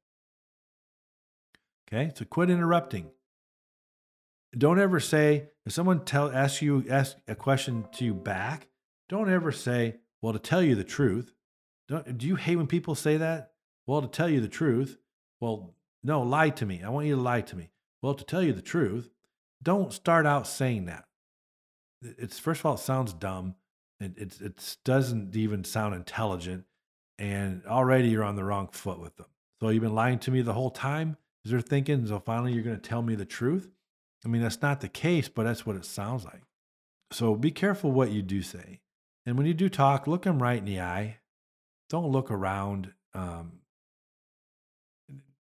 Okay, 1.90 2.12
so 2.14 2.24
quit 2.24 2.50
interrupting 2.50 3.10
don't 4.56 4.80
ever 4.80 5.00
say 5.00 5.50
if 5.66 5.72
someone 5.72 6.04
tell 6.04 6.30
asks 6.30 6.62
you 6.62 6.84
ask 6.88 7.16
a 7.26 7.34
question 7.34 7.86
to 7.92 8.04
you 8.04 8.14
back, 8.14 8.68
don't 9.08 9.30
ever 9.30 9.52
say, 9.52 9.96
"Well, 10.22 10.32
to 10.32 10.38
tell 10.38 10.62
you 10.62 10.74
the 10.74 10.84
truth." 10.84 11.32
Don't, 11.88 12.18
do 12.18 12.26
you 12.26 12.36
hate 12.36 12.56
when 12.56 12.66
people 12.66 12.94
say 12.94 13.16
that? 13.16 13.52
Well, 13.86 14.02
to 14.02 14.08
tell 14.08 14.28
you 14.28 14.40
the 14.40 14.48
truth. 14.48 14.98
Well, 15.40 15.74
no, 16.02 16.20
lie 16.22 16.50
to 16.50 16.66
me. 16.66 16.82
I 16.82 16.90
want 16.90 17.06
you 17.06 17.16
to 17.16 17.20
lie 17.20 17.40
to 17.40 17.56
me. 17.56 17.70
Well, 18.02 18.14
to 18.14 18.24
tell 18.24 18.42
you 18.42 18.52
the 18.52 18.62
truth, 18.62 19.10
don't 19.62 19.92
start 19.92 20.26
out 20.26 20.46
saying 20.46 20.86
that. 20.86 21.06
It's 22.02 22.38
first 22.38 22.60
of 22.60 22.66
all, 22.66 22.74
it 22.74 22.80
sounds 22.80 23.12
dumb. 23.12 23.54
It 24.00 24.16
it, 24.16 24.40
it 24.40 24.76
doesn't 24.84 25.36
even 25.36 25.64
sound 25.64 25.94
intelligent, 25.94 26.64
and 27.18 27.64
already 27.66 28.08
you're 28.08 28.24
on 28.24 28.36
the 28.36 28.44
wrong 28.44 28.68
foot 28.68 28.98
with 29.00 29.16
them. 29.16 29.26
So 29.60 29.68
you've 29.68 29.82
been 29.82 29.94
lying 29.94 30.20
to 30.20 30.30
me 30.30 30.42
the 30.42 30.54
whole 30.54 30.70
time. 30.70 31.16
Is 31.48 31.52
they're 31.52 31.60
thinking, 31.62 32.06
so 32.06 32.20
finally 32.20 32.52
you're 32.52 32.62
going 32.62 32.78
to 32.78 32.88
tell 32.88 33.00
me 33.00 33.14
the 33.14 33.24
truth? 33.24 33.70
I 34.22 34.28
mean, 34.28 34.42
that's 34.42 34.60
not 34.60 34.82
the 34.82 34.88
case, 34.88 35.30
but 35.30 35.44
that's 35.44 35.64
what 35.64 35.76
it 35.76 35.86
sounds 35.86 36.26
like. 36.26 36.42
So 37.10 37.34
be 37.36 37.50
careful 37.50 37.90
what 37.90 38.10
you 38.10 38.20
do 38.20 38.42
say. 38.42 38.80
And 39.24 39.38
when 39.38 39.46
you 39.46 39.54
do 39.54 39.70
talk, 39.70 40.06
look 40.06 40.24
them 40.24 40.42
right 40.42 40.58
in 40.58 40.66
the 40.66 40.82
eye. 40.82 41.20
Don't 41.88 42.12
look 42.12 42.30
around. 42.30 42.92
Um, 43.14 43.60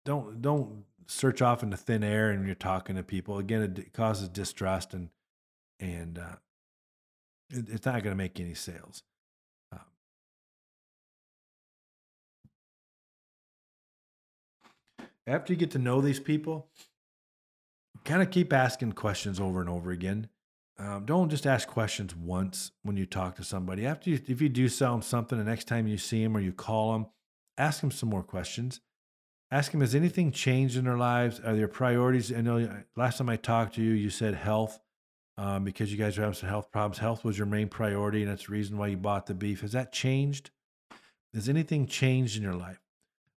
don't 0.03 0.41
don't 0.41 0.85
search 1.05 1.39
off 1.39 1.61
into 1.61 1.77
thin 1.77 2.03
air 2.03 2.31
and 2.31 2.47
you're 2.47 2.55
talking 2.55 2.95
to 2.95 3.03
people. 3.03 3.37
Again, 3.37 3.61
it 3.61 3.93
causes 3.93 4.27
distrust 4.27 4.95
and 4.95 5.09
and 5.79 6.17
uh, 6.17 6.37
it, 7.51 7.69
it's 7.69 7.85
not 7.85 8.01
going 8.01 8.11
to 8.11 8.15
make 8.15 8.39
any 8.39 8.55
sales. 8.55 9.03
After 15.27 15.53
you 15.53 15.59
get 15.59 15.71
to 15.71 15.79
know 15.79 16.01
these 16.01 16.19
people, 16.19 16.69
kind 18.03 18.21
of 18.21 18.31
keep 18.31 18.53
asking 18.53 18.93
questions 18.93 19.39
over 19.39 19.59
and 19.61 19.69
over 19.69 19.91
again. 19.91 20.29
Um, 20.77 21.05
don't 21.05 21.29
just 21.29 21.45
ask 21.45 21.67
questions 21.67 22.15
once 22.15 22.71
when 22.81 22.97
you 22.97 23.05
talk 23.05 23.35
to 23.35 23.43
somebody. 23.43 23.85
After 23.85 24.09
you, 24.09 24.19
if 24.27 24.41
you 24.41 24.49
do 24.49 24.67
sell 24.67 24.93
them 24.93 25.01
something, 25.01 25.37
the 25.37 25.43
next 25.43 25.67
time 25.67 25.87
you 25.87 25.97
see 25.97 26.23
them 26.23 26.35
or 26.35 26.39
you 26.39 26.51
call 26.51 26.93
them, 26.93 27.07
ask 27.57 27.81
them 27.81 27.91
some 27.91 28.09
more 28.09 28.23
questions. 28.23 28.81
Ask 29.51 29.73
them, 29.73 29.81
has 29.81 29.93
anything 29.93 30.31
changed 30.31 30.77
in 30.77 30.85
their 30.85 30.97
lives? 30.97 31.39
Are 31.41 31.55
their 31.55 31.67
priorities? 31.67 32.31
I 32.31 32.41
know 32.41 32.83
last 32.95 33.17
time 33.17 33.29
I 33.29 33.35
talked 33.35 33.75
to 33.75 33.83
you, 33.83 33.91
you 33.91 34.09
said 34.09 34.33
health 34.33 34.79
um, 35.37 35.63
because 35.63 35.91
you 35.91 35.97
guys 35.97 36.17
are 36.17 36.21
having 36.21 36.35
some 36.35 36.49
health 36.49 36.71
problems. 36.71 36.97
Health 36.97 37.23
was 37.23 37.37
your 37.37 37.47
main 37.47 37.67
priority, 37.67 38.21
and 38.21 38.31
that's 38.31 38.47
the 38.47 38.53
reason 38.53 38.77
why 38.77 38.87
you 38.87 38.97
bought 38.97 39.25
the 39.25 39.33
beef. 39.33 39.61
Has 39.61 39.73
that 39.73 39.91
changed? 39.91 40.51
Has 41.33 41.49
anything 41.49 41.85
changed 41.85 42.37
in 42.37 42.43
your 42.43 42.55
life? 42.55 42.79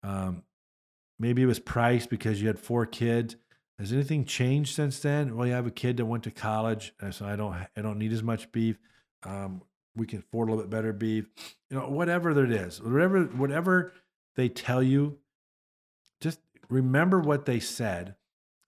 Um, 0.03 0.43
maybe 1.23 1.43
it 1.43 1.47
was 1.47 1.59
price 1.59 2.07
because 2.07 2.43
you 2.43 2.49
had 2.49 2.59
four 2.59 2.85
kids 2.85 3.37
has 3.83 3.93
anything 3.93 4.25
changed 4.25 4.77
since 4.77 5.01
then? 5.01 5.37
Well, 5.37 5.45
you 5.45 5.55
have 5.55 5.67
a 5.67 5.71
kid 5.71 5.97
that 5.97 6.05
went 6.05 6.23
to 6.23 6.31
college, 6.31 6.95
so 7.11 7.27
I 7.27 7.35
don't 7.35 7.53
I 7.53 7.83
don't 7.83 7.99
need 7.99 8.13
as 8.13 8.23
much 8.23 8.53
beef. 8.53 8.79
Um, 9.25 9.63
we 9.97 10.07
can 10.07 10.21
afford 10.21 10.49
a 10.49 10.53
little 10.53 10.65
bit 10.65 10.71
better 10.71 10.93
beef. 10.93 11.29
You 11.69 11.79
know, 11.79 11.89
whatever 11.89 12.31
it 12.31 12.53
is, 12.53 12.81
whatever 12.81 13.25
whatever 13.25 13.93
they 14.37 14.49
tell 14.49 14.85
you, 14.85 15.19
just 16.21 16.39
remember 16.69 17.19
what 17.19 17.45
they 17.45 17.59
said, 17.59 18.15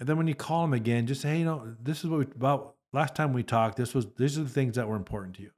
and 0.01 0.09
then 0.09 0.17
when 0.17 0.27
you 0.27 0.35
call 0.35 0.63
them 0.63 0.73
again, 0.73 1.07
just 1.07 1.21
say, 1.21 1.31
hey, 1.31 1.39
you 1.39 1.45
know, 1.45 1.77
this 1.81 2.03
is 2.03 2.11
what 2.11 2.19
we 2.19 2.25
about 2.25 2.75
last 2.93 3.15
time 3.15 3.33
we 3.33 3.45
talked. 3.45 3.77
This 3.77 3.95
was 3.95 4.07
these 4.17 4.37
are 4.37 4.43
the 4.43 4.49
things 4.49 4.75
that 4.75 4.89
were 4.89 4.97
important 4.97 5.37
to 5.37 5.43
you, 5.43 5.53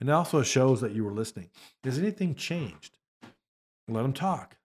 and 0.00 0.08
it 0.08 0.12
also 0.12 0.42
shows 0.42 0.80
that 0.80 0.92
you 0.92 1.02
were 1.02 1.12
listening. 1.12 1.50
Has 1.82 1.98
anything 1.98 2.36
changed? 2.36 2.98
Let 3.88 4.02
them 4.02 4.12
talk. 4.12 4.58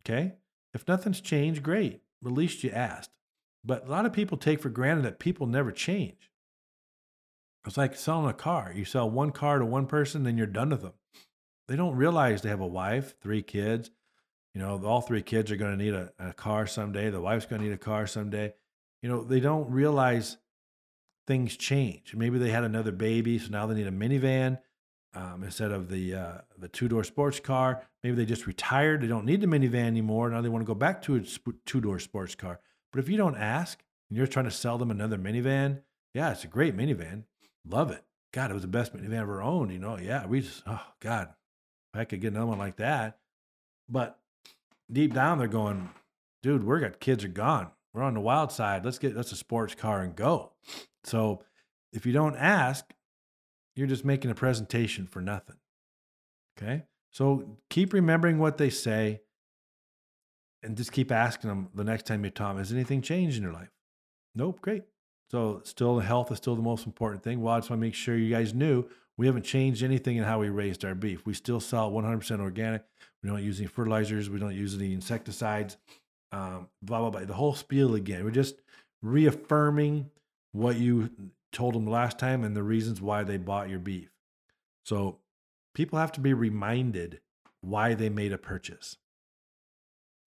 Okay. 0.00 0.32
If 0.74 0.86
nothing's 0.88 1.20
changed, 1.20 1.62
great. 1.62 2.02
At 2.24 2.32
least 2.32 2.64
you 2.64 2.70
asked. 2.70 3.10
But 3.64 3.86
a 3.86 3.90
lot 3.90 4.04
of 4.04 4.12
people 4.12 4.36
take 4.36 4.60
for 4.60 4.68
granted 4.68 5.04
that 5.04 5.18
people 5.18 5.46
never 5.46 5.72
change. 5.72 6.30
It's 7.66 7.78
like 7.78 7.96
selling 7.96 8.28
a 8.28 8.34
car. 8.34 8.72
You 8.74 8.84
sell 8.84 9.08
one 9.08 9.30
car 9.30 9.58
to 9.58 9.64
one 9.64 9.86
person, 9.86 10.24
then 10.24 10.36
you're 10.36 10.46
done 10.46 10.70
with 10.70 10.82
them. 10.82 10.92
They 11.66 11.76
don't 11.76 11.96
realize 11.96 12.42
they 12.42 12.50
have 12.50 12.60
a 12.60 12.66
wife, 12.66 13.14
three 13.22 13.42
kids. 13.42 13.90
You 14.52 14.60
know, 14.60 14.84
all 14.84 15.00
three 15.00 15.22
kids 15.22 15.50
are 15.50 15.56
going 15.56 15.76
to 15.76 15.82
need 15.82 15.94
a, 15.94 16.12
a 16.18 16.32
car 16.34 16.66
someday. 16.66 17.08
The 17.08 17.20
wife's 17.20 17.46
going 17.46 17.62
to 17.62 17.68
need 17.68 17.74
a 17.74 17.78
car 17.78 18.06
someday. 18.06 18.52
You 19.02 19.08
know, 19.08 19.24
they 19.24 19.40
don't 19.40 19.70
realize 19.70 20.36
things 21.26 21.56
change. 21.56 22.14
Maybe 22.14 22.38
they 22.38 22.50
had 22.50 22.64
another 22.64 22.92
baby, 22.92 23.38
so 23.38 23.48
now 23.48 23.66
they 23.66 23.74
need 23.74 23.86
a 23.86 23.90
minivan 23.90 24.58
um, 25.14 25.42
instead 25.44 25.70
of 25.70 25.88
the 25.88 26.14
uh, 26.14 26.38
the 26.58 26.68
two 26.68 26.88
door 26.88 27.04
sports 27.04 27.40
car. 27.40 27.82
Maybe 28.02 28.16
they 28.16 28.26
just 28.26 28.46
retired. 28.46 29.00
They 29.00 29.06
don't 29.06 29.24
need 29.24 29.40
the 29.40 29.46
minivan 29.46 29.86
anymore. 29.86 30.30
Now 30.30 30.40
they 30.40 30.48
want 30.48 30.62
to 30.62 30.66
go 30.66 30.74
back 30.74 31.02
to 31.02 31.16
a 31.16 31.20
two 31.64 31.80
door 31.80 31.98
sports 31.98 32.34
car. 32.34 32.60
But 32.92 33.00
if 33.00 33.08
you 33.08 33.16
don't 33.16 33.36
ask 33.36 33.82
and 34.08 34.16
you're 34.16 34.26
trying 34.26 34.44
to 34.44 34.50
sell 34.50 34.78
them 34.78 34.90
another 34.90 35.18
minivan, 35.18 35.82
yeah, 36.12 36.30
it's 36.30 36.44
a 36.44 36.48
great 36.48 36.76
minivan. 36.76 37.24
Love 37.66 37.90
it. 37.90 38.04
God, 38.32 38.50
it 38.50 38.54
was 38.54 38.62
the 38.62 38.68
best 38.68 38.94
minivan 38.94 39.16
I 39.16 39.22
ever 39.22 39.42
owned. 39.42 39.72
You 39.72 39.78
know, 39.78 39.98
yeah, 39.98 40.26
we 40.26 40.40
just, 40.40 40.62
oh, 40.66 40.84
God, 41.00 41.28
if 41.92 42.00
I 42.00 42.04
could 42.04 42.20
get 42.20 42.32
another 42.32 42.46
one 42.46 42.58
like 42.58 42.76
that. 42.76 43.18
But 43.88 44.18
deep 44.90 45.14
down, 45.14 45.38
they're 45.38 45.48
going, 45.48 45.90
dude, 46.42 46.64
we're 46.64 46.80
got 46.80 47.00
kids 47.00 47.24
are 47.24 47.28
gone. 47.28 47.70
We're 47.92 48.02
on 48.02 48.14
the 48.14 48.20
wild 48.20 48.50
side. 48.50 48.84
Let's 48.84 48.98
get, 48.98 49.16
let's 49.16 49.32
a 49.32 49.36
sports 49.36 49.74
car 49.74 50.02
and 50.02 50.16
go. 50.16 50.52
So 51.04 51.42
if 51.92 52.06
you 52.06 52.12
don't 52.12 52.36
ask, 52.36 52.92
you're 53.74 53.86
just 53.86 54.04
making 54.04 54.30
a 54.30 54.34
presentation 54.34 55.06
for 55.06 55.20
nothing. 55.20 55.56
Okay. 56.56 56.84
So 57.10 57.58
keep 57.70 57.92
remembering 57.92 58.38
what 58.38 58.58
they 58.58 58.70
say 58.70 59.20
and 60.62 60.76
just 60.76 60.92
keep 60.92 61.12
asking 61.12 61.48
them 61.48 61.68
the 61.74 61.84
next 61.84 62.06
time 62.06 62.24
you 62.24 62.30
talk, 62.30 62.56
has 62.56 62.72
anything 62.72 63.02
changed 63.02 63.36
in 63.36 63.42
your 63.42 63.52
life? 63.52 63.70
Nope, 64.34 64.60
great. 64.60 64.84
So 65.30 65.60
still 65.64 65.98
health 65.98 66.32
is 66.32 66.38
still 66.38 66.56
the 66.56 66.62
most 66.62 66.86
important 66.86 67.22
thing. 67.22 67.40
Well, 67.40 67.54
I 67.54 67.58
just 67.58 67.70
want 67.70 67.80
to 67.80 67.86
make 67.86 67.94
sure 67.94 68.16
you 68.16 68.34
guys 68.34 68.54
knew 68.54 68.84
we 69.16 69.26
haven't 69.26 69.44
changed 69.44 69.82
anything 69.82 70.16
in 70.16 70.24
how 70.24 70.40
we 70.40 70.48
raised 70.48 70.84
our 70.84 70.94
beef. 70.94 71.24
We 71.24 71.34
still 71.34 71.60
sell 71.60 71.90
100% 71.90 72.40
organic. 72.40 72.82
We 73.22 73.30
don't 73.30 73.42
use 73.42 73.58
any 73.60 73.68
fertilizers. 73.68 74.28
We 74.28 74.38
don't 74.38 74.54
use 74.54 74.74
any 74.74 74.92
insecticides. 74.92 75.76
Um, 76.32 76.68
blah 76.82 77.00
blah 77.00 77.10
blah. 77.10 77.24
The 77.24 77.34
whole 77.34 77.54
spiel 77.54 77.94
again. 77.94 78.24
We're 78.24 78.30
just 78.30 78.56
reaffirming 79.02 80.10
what 80.52 80.76
you 80.76 81.10
told 81.54 81.74
them 81.74 81.86
last 81.86 82.18
time 82.18 82.44
and 82.44 82.54
the 82.54 82.62
reasons 82.62 83.00
why 83.00 83.22
they 83.22 83.38
bought 83.38 83.70
your 83.70 83.78
beef. 83.78 84.10
So 84.84 85.20
people 85.74 85.98
have 85.98 86.12
to 86.12 86.20
be 86.20 86.34
reminded 86.34 87.20
why 87.62 87.94
they 87.94 88.10
made 88.10 88.32
a 88.32 88.38
purchase 88.38 88.98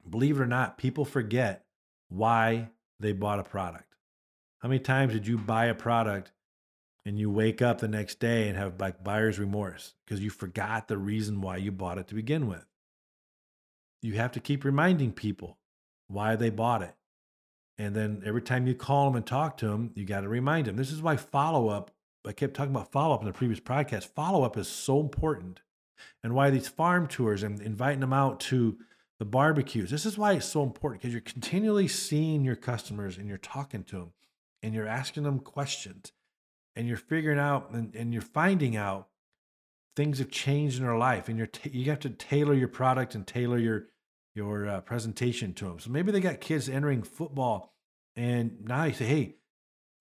believe 0.09 0.39
it 0.39 0.43
or 0.43 0.47
not, 0.47 0.77
people 0.77 1.05
forget 1.05 1.65
why 2.09 2.69
they 2.99 3.11
bought 3.11 3.39
a 3.39 3.43
product. 3.43 3.95
How 4.59 4.69
many 4.69 4.79
times 4.79 5.13
did 5.13 5.27
you 5.27 5.37
buy 5.37 5.65
a 5.65 5.75
product 5.75 6.31
and 7.05 7.19
you 7.19 7.29
wake 7.29 7.61
up 7.61 7.79
the 7.79 7.87
next 7.87 8.19
day 8.19 8.47
and 8.47 8.57
have 8.57 8.79
like 8.79 9.03
buyer's 9.03 9.39
remorse 9.39 9.93
because 10.05 10.21
you 10.21 10.29
forgot 10.29 10.87
the 10.87 10.97
reason 10.97 11.41
why 11.41 11.57
you 11.57 11.71
bought 11.71 11.97
it 11.97 12.07
to 12.07 12.15
begin 12.15 12.47
with? 12.47 12.65
You 14.01 14.13
have 14.13 14.31
to 14.33 14.39
keep 14.39 14.63
reminding 14.63 15.13
people 15.13 15.57
why 16.07 16.35
they 16.35 16.49
bought 16.49 16.81
it. 16.81 16.95
And 17.77 17.95
then 17.95 18.23
every 18.25 18.41
time 18.41 18.65
you 18.65 18.73
call 18.73 19.05
them 19.05 19.15
and 19.15 19.25
talk 19.25 19.57
to 19.57 19.67
them, 19.67 19.91
you 19.95 20.05
got 20.05 20.21
to 20.21 20.29
remind 20.29 20.65
them. 20.65 20.75
This 20.75 20.91
is 20.91 21.01
why 21.01 21.15
follow 21.15 21.69
up, 21.69 21.91
I 22.25 22.31
kept 22.31 22.55
talking 22.55 22.75
about 22.75 22.91
follow 22.91 23.13
up 23.13 23.21
in 23.21 23.27
the 23.27 23.33
previous 23.33 23.59
podcast. 23.59 24.05
Follow 24.15 24.43
up 24.43 24.57
is 24.57 24.67
so 24.67 24.99
important. 24.99 25.61
And 26.23 26.33
why 26.33 26.49
these 26.49 26.67
farm 26.67 27.07
tours 27.07 27.43
and 27.43 27.61
inviting 27.61 27.99
them 28.01 28.13
out 28.13 28.39
to 28.41 28.77
the 29.19 29.25
barbecues. 29.25 29.89
This 29.89 30.05
is 30.05 30.17
why 30.17 30.33
it's 30.33 30.45
so 30.45 30.63
important 30.63 31.01
because 31.01 31.13
you're 31.13 31.21
continually 31.21 31.87
seeing 31.87 32.43
your 32.43 32.55
customers 32.55 33.17
and 33.17 33.27
you're 33.27 33.37
talking 33.37 33.83
to 33.85 33.95
them 33.97 34.13
and 34.61 34.73
you're 34.73 34.87
asking 34.87 35.23
them 35.23 35.39
questions 35.39 36.11
and 36.75 36.87
you're 36.87 36.97
figuring 36.97 37.39
out 37.39 37.71
and, 37.71 37.95
and 37.95 38.13
you're 38.13 38.21
finding 38.21 38.75
out 38.75 39.07
things 39.95 40.19
have 40.19 40.29
changed 40.29 40.77
in 40.77 40.85
their 40.85 40.97
life 40.97 41.27
and 41.27 41.37
you're 41.37 41.47
t- 41.47 41.71
you 41.71 41.89
have 41.89 41.99
to 41.99 42.09
tailor 42.09 42.53
your 42.53 42.67
product 42.67 43.15
and 43.15 43.25
tailor 43.25 43.57
your 43.57 43.87
your 44.37 44.67
uh, 44.67 44.81
presentation 44.81 45.53
to 45.55 45.65
them. 45.65 45.79
So 45.79 45.89
maybe 45.89 46.11
they 46.11 46.21
got 46.21 46.39
kids 46.39 46.69
entering 46.69 47.03
football 47.03 47.73
and 48.15 48.63
now 48.65 48.85
you 48.85 48.93
say, 48.93 49.05
"Hey, 49.05 49.35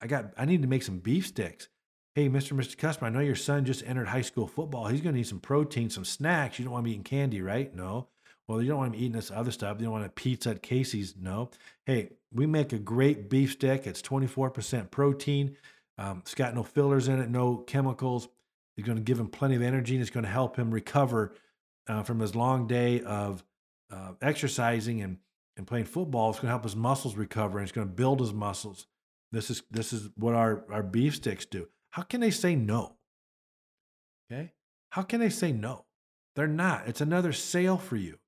I 0.01 0.07
got 0.07 0.27
I 0.39 0.45
need 0.45 0.63
to 0.63 0.69
make 0.69 0.85
some 0.85 0.99
beef 0.99 1.27
sticks." 1.27 1.69
Hey, 2.15 2.29
Mr. 2.29 2.57
Mr. 2.57 2.79
Customer, 2.79 3.09
I 3.09 3.11
know 3.11 3.21
your 3.21 3.35
son 3.35 3.67
just 3.67 3.85
entered 3.85 4.09
high 4.09 4.23
school 4.23 4.47
football. 4.47 4.87
He's 4.87 5.03
going 5.03 5.13
to 5.13 5.19
need 5.19 5.27
some 5.27 5.41
protein, 5.41 5.91
some 5.91 6.07
snacks. 6.07 6.59
You 6.59 6.65
don't 6.65 6.73
want 6.73 6.85
be 6.85 6.93
eating 6.93 7.03
candy, 7.03 7.43
right? 7.43 7.75
No 7.75 8.09
well, 8.49 8.63
you 8.63 8.69
don't 8.69 8.79
want 8.79 8.95
him 8.95 9.01
eating 9.01 9.13
this 9.13 9.31
other 9.31 9.51
stuff. 9.51 9.79
You 9.79 9.85
don't 9.85 9.93
want 9.93 10.07
a 10.07 10.11
pizza 10.11 10.51
at 10.51 10.63
Casey's. 10.63 11.15
No. 11.21 11.51
Hey, 11.85 12.11
we 12.33 12.47
make 12.47 12.73
a 12.73 12.79
great 12.79 13.29
beef 13.29 13.53
stick. 13.53 13.87
It's 13.87 14.03
24% 14.03 14.91
protein. 14.91 15.57
Um, 15.99 16.19
it's 16.19 16.35
got 16.35 16.55
no 16.55 16.63
fillers 16.63 17.09
in 17.09 17.21
it, 17.21 17.31
no 17.31 17.57
chemicals. 17.57 18.29
It's 18.77 18.87
going 18.87 18.99
to 18.99 19.05
give 19.05 19.19
him 19.19 19.29
plenty 19.29 19.57
of 19.57 19.63
energy 19.63 19.95
and 19.95 20.03
it's 20.03 20.11
going 20.11 20.25
to 20.25 20.31
help 20.31 20.57
him 20.57 20.71
recover 20.71 21.35
uh, 21.89 22.03
from 22.03 22.21
his 22.21 22.35
long 22.35 22.67
day 22.67 23.01
of 23.01 23.43
uh, 23.91 24.13
exercising 24.23 25.03
and, 25.03 25.19
and 25.57 25.67
playing 25.67 25.85
football. 25.87 26.31
is 26.31 26.37
going 26.37 26.47
to 26.47 26.51
help 26.51 26.65
his 26.65 26.77
muscles 26.77 27.17
recover 27.17 27.59
and 27.59 27.67
it's 27.67 27.73
going 27.73 27.87
to 27.87 27.93
build 27.95 28.21
his 28.21 28.33
muscles. 28.33 28.87
This 29.33 29.51
is 29.51 29.63
this 29.71 29.93
is 29.93 30.09
what 30.17 30.35
our, 30.35 30.65
our 30.71 30.83
beef 30.83 31.17
sticks 31.17 31.45
do. 31.47 31.69
How 31.91 32.03
can 32.03 32.21
they 32.21 32.31
say 32.31 32.55
no? 32.55 32.97
Okay. 34.31 34.53
How 34.91 35.03
can 35.03 35.21
they 35.21 35.31
say 35.31 35.53
no? 35.53 35.85
They're 36.37 36.47
not. 36.47 36.87
It's 36.87 37.01
another 37.01 37.33
sale 37.33 37.79
for 37.79 37.97
you. 37.97 38.19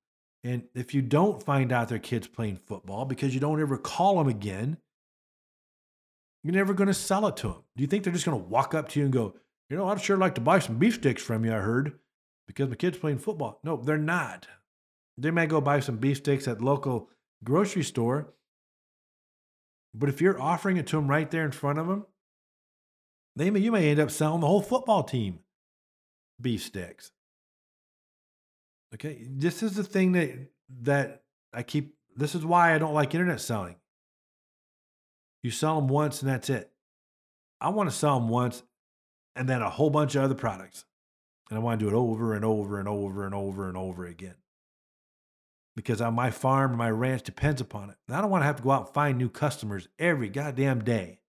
And 0.43 0.63
if 0.73 0.93
you 0.93 1.01
don't 1.01 1.43
find 1.43 1.71
out 1.71 1.89
their 1.89 1.99
kids 1.99 2.27
playing 2.27 2.57
football 2.57 3.05
because 3.05 3.33
you 3.33 3.39
don't 3.39 3.61
ever 3.61 3.77
call 3.77 4.17
them 4.17 4.27
again, 4.27 4.77
you're 6.43 6.53
never 6.53 6.73
going 6.73 6.87
to 6.87 6.93
sell 6.93 7.27
it 7.27 7.37
to 7.37 7.47
them. 7.47 7.63
Do 7.75 7.81
you 7.81 7.87
think 7.87 8.03
they're 8.03 8.13
just 8.13 8.25
going 8.25 8.41
to 8.41 8.47
walk 8.47 8.73
up 8.73 8.89
to 8.89 8.99
you 8.99 9.05
and 9.05 9.13
go, 9.13 9.35
you 9.69 9.77
know, 9.77 9.87
I'd 9.87 10.01
sure 10.01 10.17
like 10.17 10.35
to 10.35 10.41
buy 10.41 10.59
some 10.59 10.77
beef 10.77 10.95
sticks 10.95 11.21
from 11.21 11.43
you, 11.43 11.53
I 11.53 11.57
heard, 11.57 11.99
because 12.47 12.69
my 12.69 12.75
kid's 12.75 12.97
playing 12.97 13.19
football? 13.19 13.59
No, 13.63 13.75
they're 13.75 13.97
not. 13.97 14.47
They 15.19 15.31
may 15.31 15.47
go 15.47 15.59
buy 15.59 15.81
some 15.81 15.97
beef 15.97 16.17
sticks 16.17 16.47
at 16.47 16.61
local 16.61 17.09
grocery 17.43 17.83
store. 17.83 18.33
But 19.93 20.09
if 20.09 20.21
you're 20.21 20.39
offering 20.39 20.77
it 20.77 20.87
to 20.87 20.95
them 20.95 21.09
right 21.09 21.29
there 21.29 21.43
in 21.43 21.51
front 21.51 21.79
of 21.79 21.87
them, 21.87 22.05
they 23.35 23.49
may, 23.49 23.59
you 23.59 23.71
may 23.71 23.89
end 23.89 23.99
up 23.99 24.11
selling 24.11 24.41
the 24.41 24.47
whole 24.47 24.61
football 24.61 25.03
team 25.03 25.39
beef 26.39 26.63
sticks. 26.63 27.11
Okay, 28.93 29.27
this 29.29 29.61
is 29.61 29.75
the 29.75 29.83
thing 29.83 30.13
that 30.13 30.31
that 30.81 31.23
I 31.53 31.63
keep. 31.63 31.95
This 32.15 32.33
is 32.33 32.45
why 32.45 32.73
I 32.73 32.77
don't 32.77 32.93
like 32.93 33.13
internet 33.13 33.41
selling. 33.41 33.75
You 35.43 35.51
sell 35.51 35.75
them 35.75 35.87
once 35.87 36.21
and 36.21 36.31
that's 36.31 36.49
it. 36.49 36.71
I 37.61 37.69
want 37.69 37.89
to 37.89 37.95
sell 37.95 38.19
them 38.19 38.29
once 38.29 38.63
and 39.35 39.47
then 39.47 39.61
a 39.61 39.69
whole 39.69 39.89
bunch 39.89 40.15
of 40.15 40.23
other 40.23 40.35
products. 40.35 40.85
And 41.49 41.57
I 41.57 41.61
want 41.61 41.79
to 41.79 41.85
do 41.85 41.89
it 41.89 41.97
over 41.97 42.33
and 42.33 42.45
over 42.45 42.79
and 42.79 42.87
over 42.87 43.25
and 43.25 43.33
over 43.33 43.67
and 43.67 43.77
over 43.77 44.05
again. 44.05 44.35
Because 45.79 46.01
my 46.01 46.29
farm, 46.29 46.75
my 46.75 46.91
ranch 46.91 47.23
depends 47.23 47.61
upon 47.61 47.89
it. 47.89 47.95
And 48.05 48.17
I 48.17 48.19
don't 48.19 48.29
want 48.29 48.41
to 48.41 48.45
have 48.47 48.57
to 48.57 48.63
go 48.63 48.71
out 48.71 48.87
and 48.87 48.93
find 48.93 49.17
new 49.17 49.29
customers 49.29 49.87
every 49.97 50.27
goddamn 50.27 50.83
day. 50.83 51.21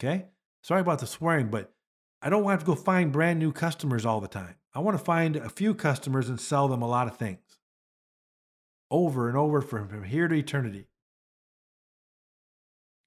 Okay? 0.00 0.24
Sorry 0.64 0.80
about 0.80 0.98
the 0.98 1.06
swearing, 1.06 1.46
but 1.48 1.72
I 2.20 2.28
don't 2.28 2.42
want 2.42 2.58
to, 2.58 2.66
go 2.66 2.74
find 2.74 3.12
brand 3.12 3.38
new 3.38 3.52
customers 3.52 4.04
all 4.04 4.20
the 4.20 4.26
time. 4.26 4.56
I 4.74 4.80
want 4.80 4.98
to 4.98 5.04
find 5.04 5.36
a 5.36 5.48
few 5.48 5.76
customers 5.76 6.28
and 6.28 6.40
sell 6.40 6.66
them 6.66 6.82
a 6.82 6.88
lot 6.88 7.06
of 7.06 7.16
things 7.16 7.38
over 8.90 9.28
and 9.28 9.36
over 9.36 9.60
from, 9.60 9.86
from 9.86 10.02
here 10.02 10.26
to 10.26 10.34
eternity. 10.34 10.88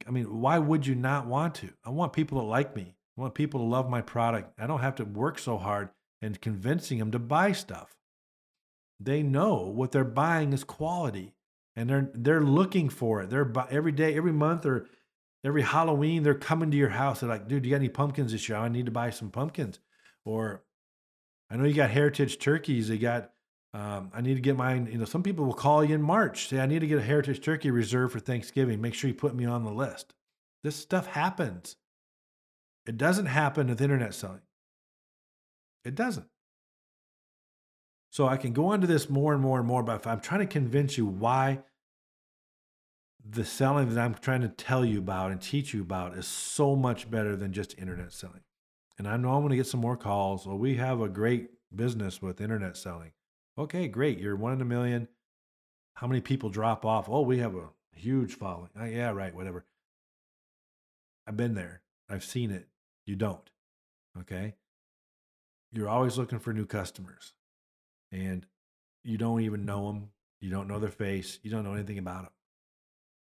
I 0.08 0.12
mean, 0.12 0.40
why 0.40 0.58
would 0.58 0.88
you 0.88 0.96
not 0.96 1.28
want 1.28 1.56
to? 1.56 1.72
I 1.84 1.90
want 1.90 2.14
people 2.14 2.40
to 2.40 2.48
like 2.48 2.78
me. 2.78 2.96
I 3.18 3.22
want 3.22 3.34
people 3.34 3.60
to 3.60 3.66
love 3.66 3.90
my 3.90 4.00
product. 4.00 4.54
I 4.58 4.68
don't 4.68 4.80
have 4.80 4.96
to 4.96 5.04
work 5.04 5.38
so 5.38 5.58
hard 5.58 5.90
and 6.22 6.40
convincing 6.40 7.00
them 7.00 7.12
to 7.12 7.20
buy 7.20 7.52
stuff. 7.52 7.98
They 9.04 9.24
know 9.24 9.56
what 9.56 9.92
they're 9.92 10.04
buying 10.04 10.54
is 10.54 10.64
quality 10.64 11.34
and 11.76 11.90
they're 11.90 12.12
they're 12.14 12.44
looking 12.44 12.90
for 12.90 13.22
it. 13.22 13.30
They're 13.30 13.52
every 13.70 13.92
day, 13.92 14.16
every 14.16 14.34
month 14.34 14.66
or 14.66 14.88
every 15.44 15.64
Halloween, 15.64 16.24
they're 16.24 16.36
coming 16.36 16.72
to 16.72 16.78
your 16.78 16.90
house. 16.90 17.20
They're 17.22 17.30
like, 17.30 17.48
dude, 17.48 17.66
you 17.66 17.72
got 17.72 17.78
any 17.78 17.90
pumpkins 17.90 18.32
this 18.32 18.48
year? 18.48 18.58
I 18.58 18.68
need 18.68 18.86
to 18.86 18.92
buy 18.92 19.10
some 19.10 19.30
pumpkins. 19.30 19.80
Or 20.26 20.64
I 21.50 21.56
know 21.56 21.64
you 21.64 21.74
got 21.74 21.90
heritage 21.90 22.40
turkeys. 22.40 22.90
They 22.90 22.98
got 22.98 23.32
um, 23.74 24.12
I 24.14 24.22
need 24.22 24.36
to 24.36 24.42
get 24.42 24.58
mine. 24.58 24.90
You 24.92 24.98
know, 24.98 25.06
some 25.06 25.24
people 25.24 25.46
will 25.46 25.54
call 25.54 25.84
you 25.84 25.96
in 25.96 26.02
March, 26.02 26.50
say, 26.50 26.60
I 26.60 26.66
need 26.66 26.80
to 26.80 26.88
get 26.88 26.98
a 26.98 27.04
heritage 27.04 27.42
turkey 27.42 27.72
reserved 27.72 28.14
for 28.14 28.20
Thanksgiving. 28.20 28.82
Make 28.82 28.94
sure 28.94 29.08
you 29.08 29.14
put 29.14 29.34
me 29.34 29.46
on 29.46 29.64
the 29.64 29.72
list. 29.72 30.14
This 30.64 30.76
stuff 30.76 31.08
happens. 31.08 31.78
It 32.86 32.98
doesn't 32.98 33.28
happen 33.28 33.68
with 33.68 33.82
internet 33.82 34.14
selling. 34.14 34.42
It 35.86 35.96
doesn't. 35.96 36.28
So 38.12 38.28
I 38.28 38.36
can 38.36 38.52
go 38.52 38.74
into 38.74 38.88
this 38.88 39.10
more 39.10 39.32
and 39.32 39.42
more 39.42 39.58
and 39.58 39.68
more, 39.68 39.84
but 39.84 40.06
I'm 40.06 40.20
trying 40.20 40.42
to 40.42 40.46
convince 40.46 40.98
you 40.98 41.06
why 41.06 41.60
the 43.28 43.46
selling 43.46 43.88
that 43.94 44.04
I'm 44.04 44.16
trying 44.16 44.42
to 44.42 44.50
tell 44.50 44.84
you 44.84 45.00
about 45.00 45.32
and 45.32 45.42
teach 45.42 45.74
you 45.74 45.82
about 45.82 46.18
is 46.18 46.28
so 46.28 46.76
much 46.76 47.10
better 47.10 47.38
than 47.38 47.54
just 47.54 47.80
internet 47.80 48.12
selling. 48.12 48.42
And 48.98 49.08
I 49.08 49.16
know 49.16 49.32
I'm 49.32 49.40
going 49.40 49.52
to 49.52 49.56
get 49.56 49.68
some 49.68 49.80
more 49.80 49.96
calls. 49.96 50.46
Well, 50.46 50.58
we 50.58 50.76
have 50.76 51.00
a 51.00 51.08
great 51.08 51.52
business 51.74 52.22
with 52.22 52.42
internet 52.42 52.76
selling. 52.76 53.14
Okay, 53.58 53.88
great. 53.88 54.20
You're 54.20 54.36
one 54.36 54.52
in 54.52 54.62
a 54.62 54.66
million. 54.66 55.08
How 55.94 56.06
many 56.08 56.20
people 56.20 56.50
drop 56.50 56.86
off? 56.86 57.08
Oh, 57.08 57.22
we 57.22 57.38
have 57.38 57.56
a 57.56 57.70
huge 57.96 58.34
following. 58.34 58.72
Oh, 58.78 58.86
yeah, 58.86 59.12
right, 59.12 59.34
whatever. 59.34 59.66
I've 61.26 61.38
been 61.38 61.54
there. 61.54 61.82
I've 62.10 62.26
seen 62.26 62.52
it. 62.52 62.68
You 63.06 63.16
don't. 63.16 63.50
Okay. 64.20 64.56
You're 65.72 65.88
always 65.88 66.18
looking 66.18 66.40
for 66.40 66.52
new 66.52 66.66
customers 66.66 67.34
and 68.12 68.46
you 69.04 69.18
don't 69.18 69.42
even 69.42 69.62
mm-hmm. 69.62 69.68
know 69.68 69.88
them. 69.88 70.10
You 70.40 70.50
don't 70.50 70.68
know 70.68 70.80
their 70.80 70.90
face. 70.90 71.40
You 71.44 71.52
don't 71.52 71.64
know 71.64 71.74
anything 71.74 72.00
about 72.00 72.24
them. 72.24 72.32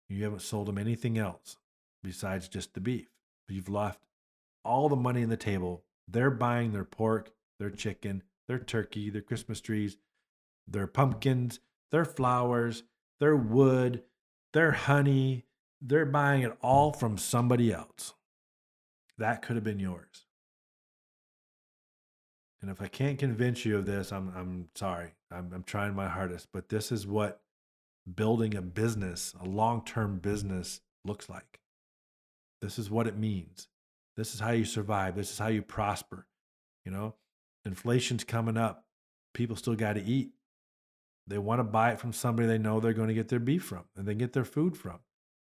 You 0.09 0.23
haven't 0.23 0.41
sold 0.41 0.67
them 0.67 0.77
anything 0.77 1.17
else 1.17 1.57
besides 2.03 2.47
just 2.47 2.73
the 2.73 2.81
beef. 2.81 3.07
You've 3.47 3.69
left 3.69 4.01
all 4.63 4.89
the 4.89 4.95
money 4.95 5.23
on 5.23 5.29
the 5.29 5.37
table. 5.37 5.83
They're 6.07 6.31
buying 6.31 6.73
their 6.73 6.83
pork, 6.83 7.31
their 7.59 7.69
chicken, 7.69 8.23
their 8.47 8.59
turkey, 8.59 9.09
their 9.09 9.21
Christmas 9.21 9.61
trees, 9.61 9.97
their 10.67 10.87
pumpkins, 10.87 11.59
their 11.91 12.05
flowers, 12.05 12.83
their 13.19 13.35
wood, 13.35 14.03
their 14.53 14.71
honey. 14.71 15.45
They're 15.81 16.05
buying 16.05 16.43
it 16.43 16.57
all 16.61 16.91
from 16.91 17.17
somebody 17.17 17.71
else. 17.71 18.13
That 19.17 19.41
could 19.41 19.55
have 19.55 19.63
been 19.63 19.79
yours. 19.79 20.25
And 22.61 22.69
if 22.69 22.81
I 22.81 22.87
can't 22.87 23.17
convince 23.17 23.65
you 23.65 23.77
of 23.77 23.85
this, 23.85 24.11
I'm 24.11 24.31
I'm 24.35 24.67
sorry. 24.75 25.13
I'm, 25.31 25.51
I'm 25.53 25.63
trying 25.63 25.95
my 25.95 26.07
hardest, 26.07 26.49
but 26.51 26.69
this 26.69 26.91
is 26.91 27.07
what 27.07 27.41
building 28.15 28.55
a 28.55 28.61
business, 28.61 29.33
a 29.39 29.45
long-term 29.45 30.19
business 30.19 30.81
looks 31.05 31.29
like. 31.29 31.59
This 32.61 32.77
is 32.77 32.89
what 32.89 33.07
it 33.07 33.17
means. 33.17 33.67
This 34.17 34.33
is 34.33 34.39
how 34.39 34.51
you 34.51 34.65
survive. 34.65 35.15
This 35.15 35.31
is 35.31 35.39
how 35.39 35.47
you 35.47 35.61
prosper. 35.61 36.27
You 36.85 36.91
know, 36.91 37.15
inflation's 37.65 38.23
coming 38.23 38.57
up. 38.57 38.85
People 39.33 39.55
still 39.55 39.75
got 39.75 39.93
to 39.93 40.03
eat. 40.03 40.31
They 41.27 41.37
want 41.37 41.59
to 41.59 41.63
buy 41.63 41.91
it 41.91 41.99
from 41.99 42.13
somebody 42.13 42.47
they 42.47 42.57
know 42.57 42.79
they're 42.79 42.93
going 42.93 43.07
to 43.07 43.13
get 43.13 43.29
their 43.29 43.39
beef 43.39 43.63
from 43.63 43.85
and 43.95 44.07
they 44.07 44.15
get 44.15 44.33
their 44.33 44.43
food 44.43 44.75
from. 44.75 44.99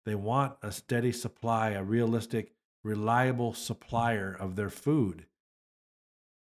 They 0.04 0.14
want 0.14 0.56
a 0.62 0.72
steady 0.72 1.12
supply, 1.12 1.70
a 1.70 1.82
realistic, 1.82 2.52
reliable 2.82 3.54
supplier 3.54 4.36
of 4.38 4.56
their 4.56 4.70
food. 4.70 5.26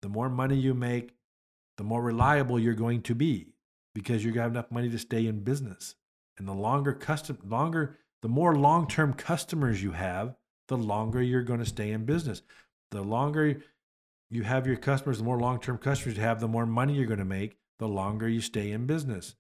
The 0.02 0.10
more 0.10 0.30
money 0.30 0.56
you 0.56 0.74
make, 0.74 1.16
the 1.78 1.84
more 1.84 2.02
reliable 2.02 2.60
you're 2.60 2.74
going 2.74 3.02
to 3.04 3.16
be 3.16 3.48
because 3.94 4.24
you 4.24 4.34
have 4.34 4.52
enough 4.52 4.72
money 4.72 4.90
to 4.90 5.00
stay 5.00 5.28
in 5.28 5.44
business. 5.44 5.96
And 6.38 6.48
the 6.48 6.54
longer 6.54 6.94
custom 6.94 7.38
longer 7.44 7.98
the 8.22 8.28
more 8.28 8.56
long-term 8.56 9.14
customers 9.14 9.84
you 9.84 9.92
have, 9.92 10.36
the 10.68 10.78
longer 10.78 11.22
you're 11.22 11.44
going 11.44 11.60
to 11.60 11.66
stay 11.66 11.92
in 11.92 12.06
business. 12.06 12.42
The 12.92 13.02
longer 13.02 13.62
you 14.30 14.44
have 14.44 14.66
your 14.66 14.76
customers, 14.76 15.20
the 15.20 15.24
more 15.24 15.40
long-term 15.40 15.78
customers 15.78 16.18
you 16.18 16.24
have, 16.24 16.40
the 16.40 16.48
more 16.48 16.66
money 16.66 16.94
you're 16.94 17.06
going 17.06 17.20
to 17.20 17.26
make, 17.26 17.58
the 17.80 17.88
longer 17.88 18.28
you 18.28 18.42
stay 18.42 18.72
in 18.72 18.86
business. 18.86 19.36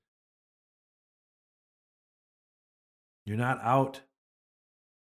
You're 3.26 3.38
not 3.38 3.60
out 3.62 4.02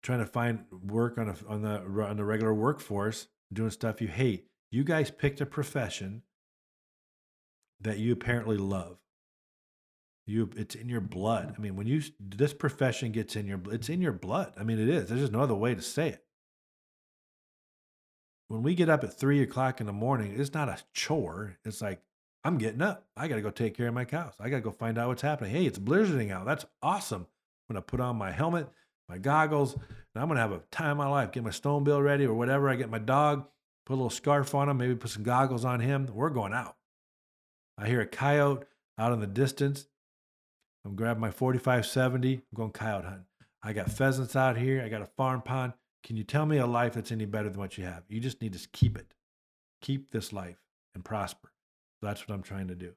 trying 0.02 0.20
to 0.20 0.26
find 0.26 0.66
work 0.72 1.18
on 1.18 1.30
a, 1.30 1.36
on 1.48 1.62
the 1.62 1.82
on 2.06 2.16
the 2.16 2.24
regular 2.24 2.54
workforce 2.54 3.28
doing 3.52 3.70
stuff 3.70 4.02
you 4.02 4.08
hate. 4.08 4.48
You 4.74 4.84
guys 4.84 5.12
picked 5.12 5.40
a 5.40 5.46
profession 5.46 6.24
that 7.80 8.00
you 8.00 8.12
apparently 8.12 8.58
love. 8.58 8.98
You 10.26 10.50
it's 10.56 10.74
in 10.74 10.90
your 10.90 11.00
blood. 11.00 11.54
I 11.56 11.62
mean, 11.62 11.76
when 11.76 11.86
you 11.86 12.02
this 12.20 12.56
profession 12.56 13.12
gets 13.12 13.36
in 13.36 13.46
your 13.46 13.60
it's 13.72 13.88
in 13.88 14.02
your 14.02 14.14
blood. 14.14 14.54
I 14.60 14.64
mean, 14.64 14.80
it 14.80 14.90
is. 14.90 15.10
There's 15.10 15.22
just 15.22 15.32
no 15.32 15.42
other 15.42 15.54
way 15.54 15.76
to 15.76 15.82
say 15.84 16.10
it. 16.10 16.24
When 18.48 18.64
we 18.64 18.74
get 18.74 18.90
up 18.90 19.04
at 19.04 19.14
three 19.14 19.44
o'clock 19.44 19.80
in 19.80 19.86
the 19.86 19.94
morning, 19.94 20.34
it's 20.36 20.56
not 20.56 20.70
a 20.70 20.80
chore. 20.92 21.60
It's 21.64 21.80
like 21.80 22.02
I'm 22.44 22.58
getting 22.58 22.82
up. 22.82 23.06
I 23.16 23.28
got 23.28 23.36
to 23.36 23.42
go 23.42 23.52
take 23.52 23.78
care 23.78 23.88
of 23.88 23.94
my 23.94 24.06
cows. 24.06 24.34
I 24.40 24.50
got 24.50 24.56
to 24.56 24.64
go 24.64 24.72
find 24.72 24.98
out 24.98 25.10
what's 25.10 25.22
happening. 25.22 25.52
Hey, 25.52 25.68
it's 25.68 25.78
blizzarding 25.78 26.32
out. 26.32 26.48
That's 26.48 26.66
awesome. 26.82 27.28
I'm 27.70 27.76
going 27.76 27.84
to 27.84 27.86
put 27.86 28.00
on 28.00 28.16
my 28.16 28.32
helmet, 28.32 28.70
my 29.08 29.20
goggles, 29.20 29.74
and 29.76 29.84
I'm 30.16 30.28
going 30.28 30.38
to 30.38 30.42
have 30.42 30.52
a 30.52 30.64
time 30.72 30.94
of 30.94 30.98
my 30.98 31.08
life. 31.08 31.32
Get 31.32 31.44
my 31.44 31.52
stone 31.52 31.84
bill 31.84 32.02
ready 32.02 32.26
or 32.26 32.34
whatever. 32.34 32.70
I 32.70 32.76
get 32.76 32.90
my 32.90 32.98
dog, 32.98 33.46
put 33.86 33.94
a 33.94 33.96
little 33.96 34.10
scarf 34.10 34.56
on 34.56 34.70
him, 34.70 34.78
maybe 34.78 34.96
put 34.96 35.12
some 35.12 35.24
goggles 35.24 35.66
on 35.66 35.80
him. 35.80 36.08
We're 36.14 36.30
going 36.30 36.54
out. 36.54 36.76
I 37.78 37.88
hear 37.88 38.02
a 38.02 38.06
coyote 38.06 38.66
out 38.98 39.14
in 39.14 39.20
the 39.20 39.28
distance. 39.28 39.88
I'm 40.86 40.96
grabbing 40.96 41.22
my 41.22 41.32
4570. 41.32 42.36
I'm 42.36 42.42
going 42.54 42.72
coyote 42.72 43.06
hunting. 43.06 43.26
I 43.64 43.74
got 43.74 43.90
pheasants 43.90 44.36
out 44.36 44.58
here. 44.58 44.84
I 44.84 44.90
got 44.90 45.02
a 45.02 45.06
farm 45.18 45.42
pond. 45.42 45.74
Can 46.04 46.18
you 46.18 46.24
tell 46.24 46.46
me 46.46 46.58
a 46.58 46.66
life 46.66 46.94
that's 46.94 47.12
any 47.12 47.26
better 47.26 47.50
than 47.50 47.60
what 47.60 47.78
you 47.78 47.86
have? 47.86 48.04
You 48.10 48.20
just 48.20 48.42
need 48.42 48.54
to 48.54 48.68
keep 48.74 48.98
it. 48.98 49.14
Keep 49.82 50.12
this 50.12 50.34
life 50.34 50.58
and 50.94 51.04
prosper. 51.04 51.52
That's 52.02 52.28
what 52.28 52.36
I'm 52.36 52.44
trying 52.44 52.68
to 52.68 52.76
do. 52.76 52.94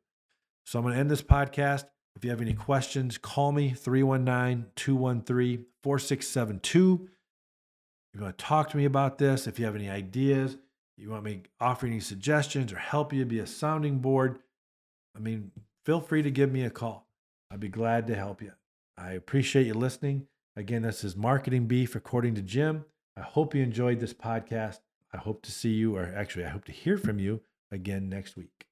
So 0.64 0.78
I'm 0.78 0.84
going 0.84 0.94
to 0.94 1.00
end 1.00 1.10
this 1.10 1.22
podcast. 1.22 1.84
If 2.16 2.24
you 2.24 2.30
have 2.30 2.40
any 2.40 2.54
questions, 2.54 3.18
call 3.18 3.52
me 3.52 3.70
319 3.70 4.66
213 4.74 5.66
4672. 5.82 7.08
You're 8.12 8.20
going 8.20 8.32
to 8.32 8.36
talk 8.36 8.70
to 8.70 8.76
me 8.76 8.86
about 8.86 9.18
this. 9.18 9.46
If 9.46 9.58
you 9.58 9.66
have 9.66 9.76
any 9.76 9.88
ideas, 9.88 10.56
you 10.96 11.10
want 11.10 11.24
me 11.24 11.42
offer 11.60 11.86
any 11.86 12.00
suggestions 12.00 12.72
or 12.72 12.78
help 12.78 13.12
you 13.12 13.24
be 13.24 13.38
a 13.38 13.46
sounding 13.46 13.98
board, 13.98 14.38
I 15.16 15.20
mean, 15.20 15.50
feel 15.84 16.00
free 16.00 16.22
to 16.22 16.30
give 16.30 16.50
me 16.50 16.62
a 16.62 16.70
call. 16.70 17.06
I'd 17.50 17.60
be 17.60 17.68
glad 17.68 18.06
to 18.08 18.14
help 18.14 18.42
you. 18.42 18.52
I 18.98 19.12
appreciate 19.12 19.66
you 19.66 19.74
listening. 19.74 20.26
Again, 20.56 20.82
this 20.82 21.04
is 21.04 21.16
Marketing 21.16 21.66
Beef 21.66 21.94
according 21.94 22.34
to 22.36 22.42
Jim. 22.42 22.84
I 23.16 23.22
hope 23.22 23.54
you 23.54 23.62
enjoyed 23.62 24.00
this 24.00 24.14
podcast. 24.14 24.80
I 25.12 25.18
hope 25.18 25.42
to 25.42 25.52
see 25.52 25.70
you, 25.70 25.96
or 25.96 26.12
actually, 26.16 26.44
I 26.44 26.50
hope 26.50 26.64
to 26.66 26.72
hear 26.72 26.98
from 26.98 27.18
you 27.18 27.42
again 27.70 28.08
next 28.08 28.36
week. 28.36 28.65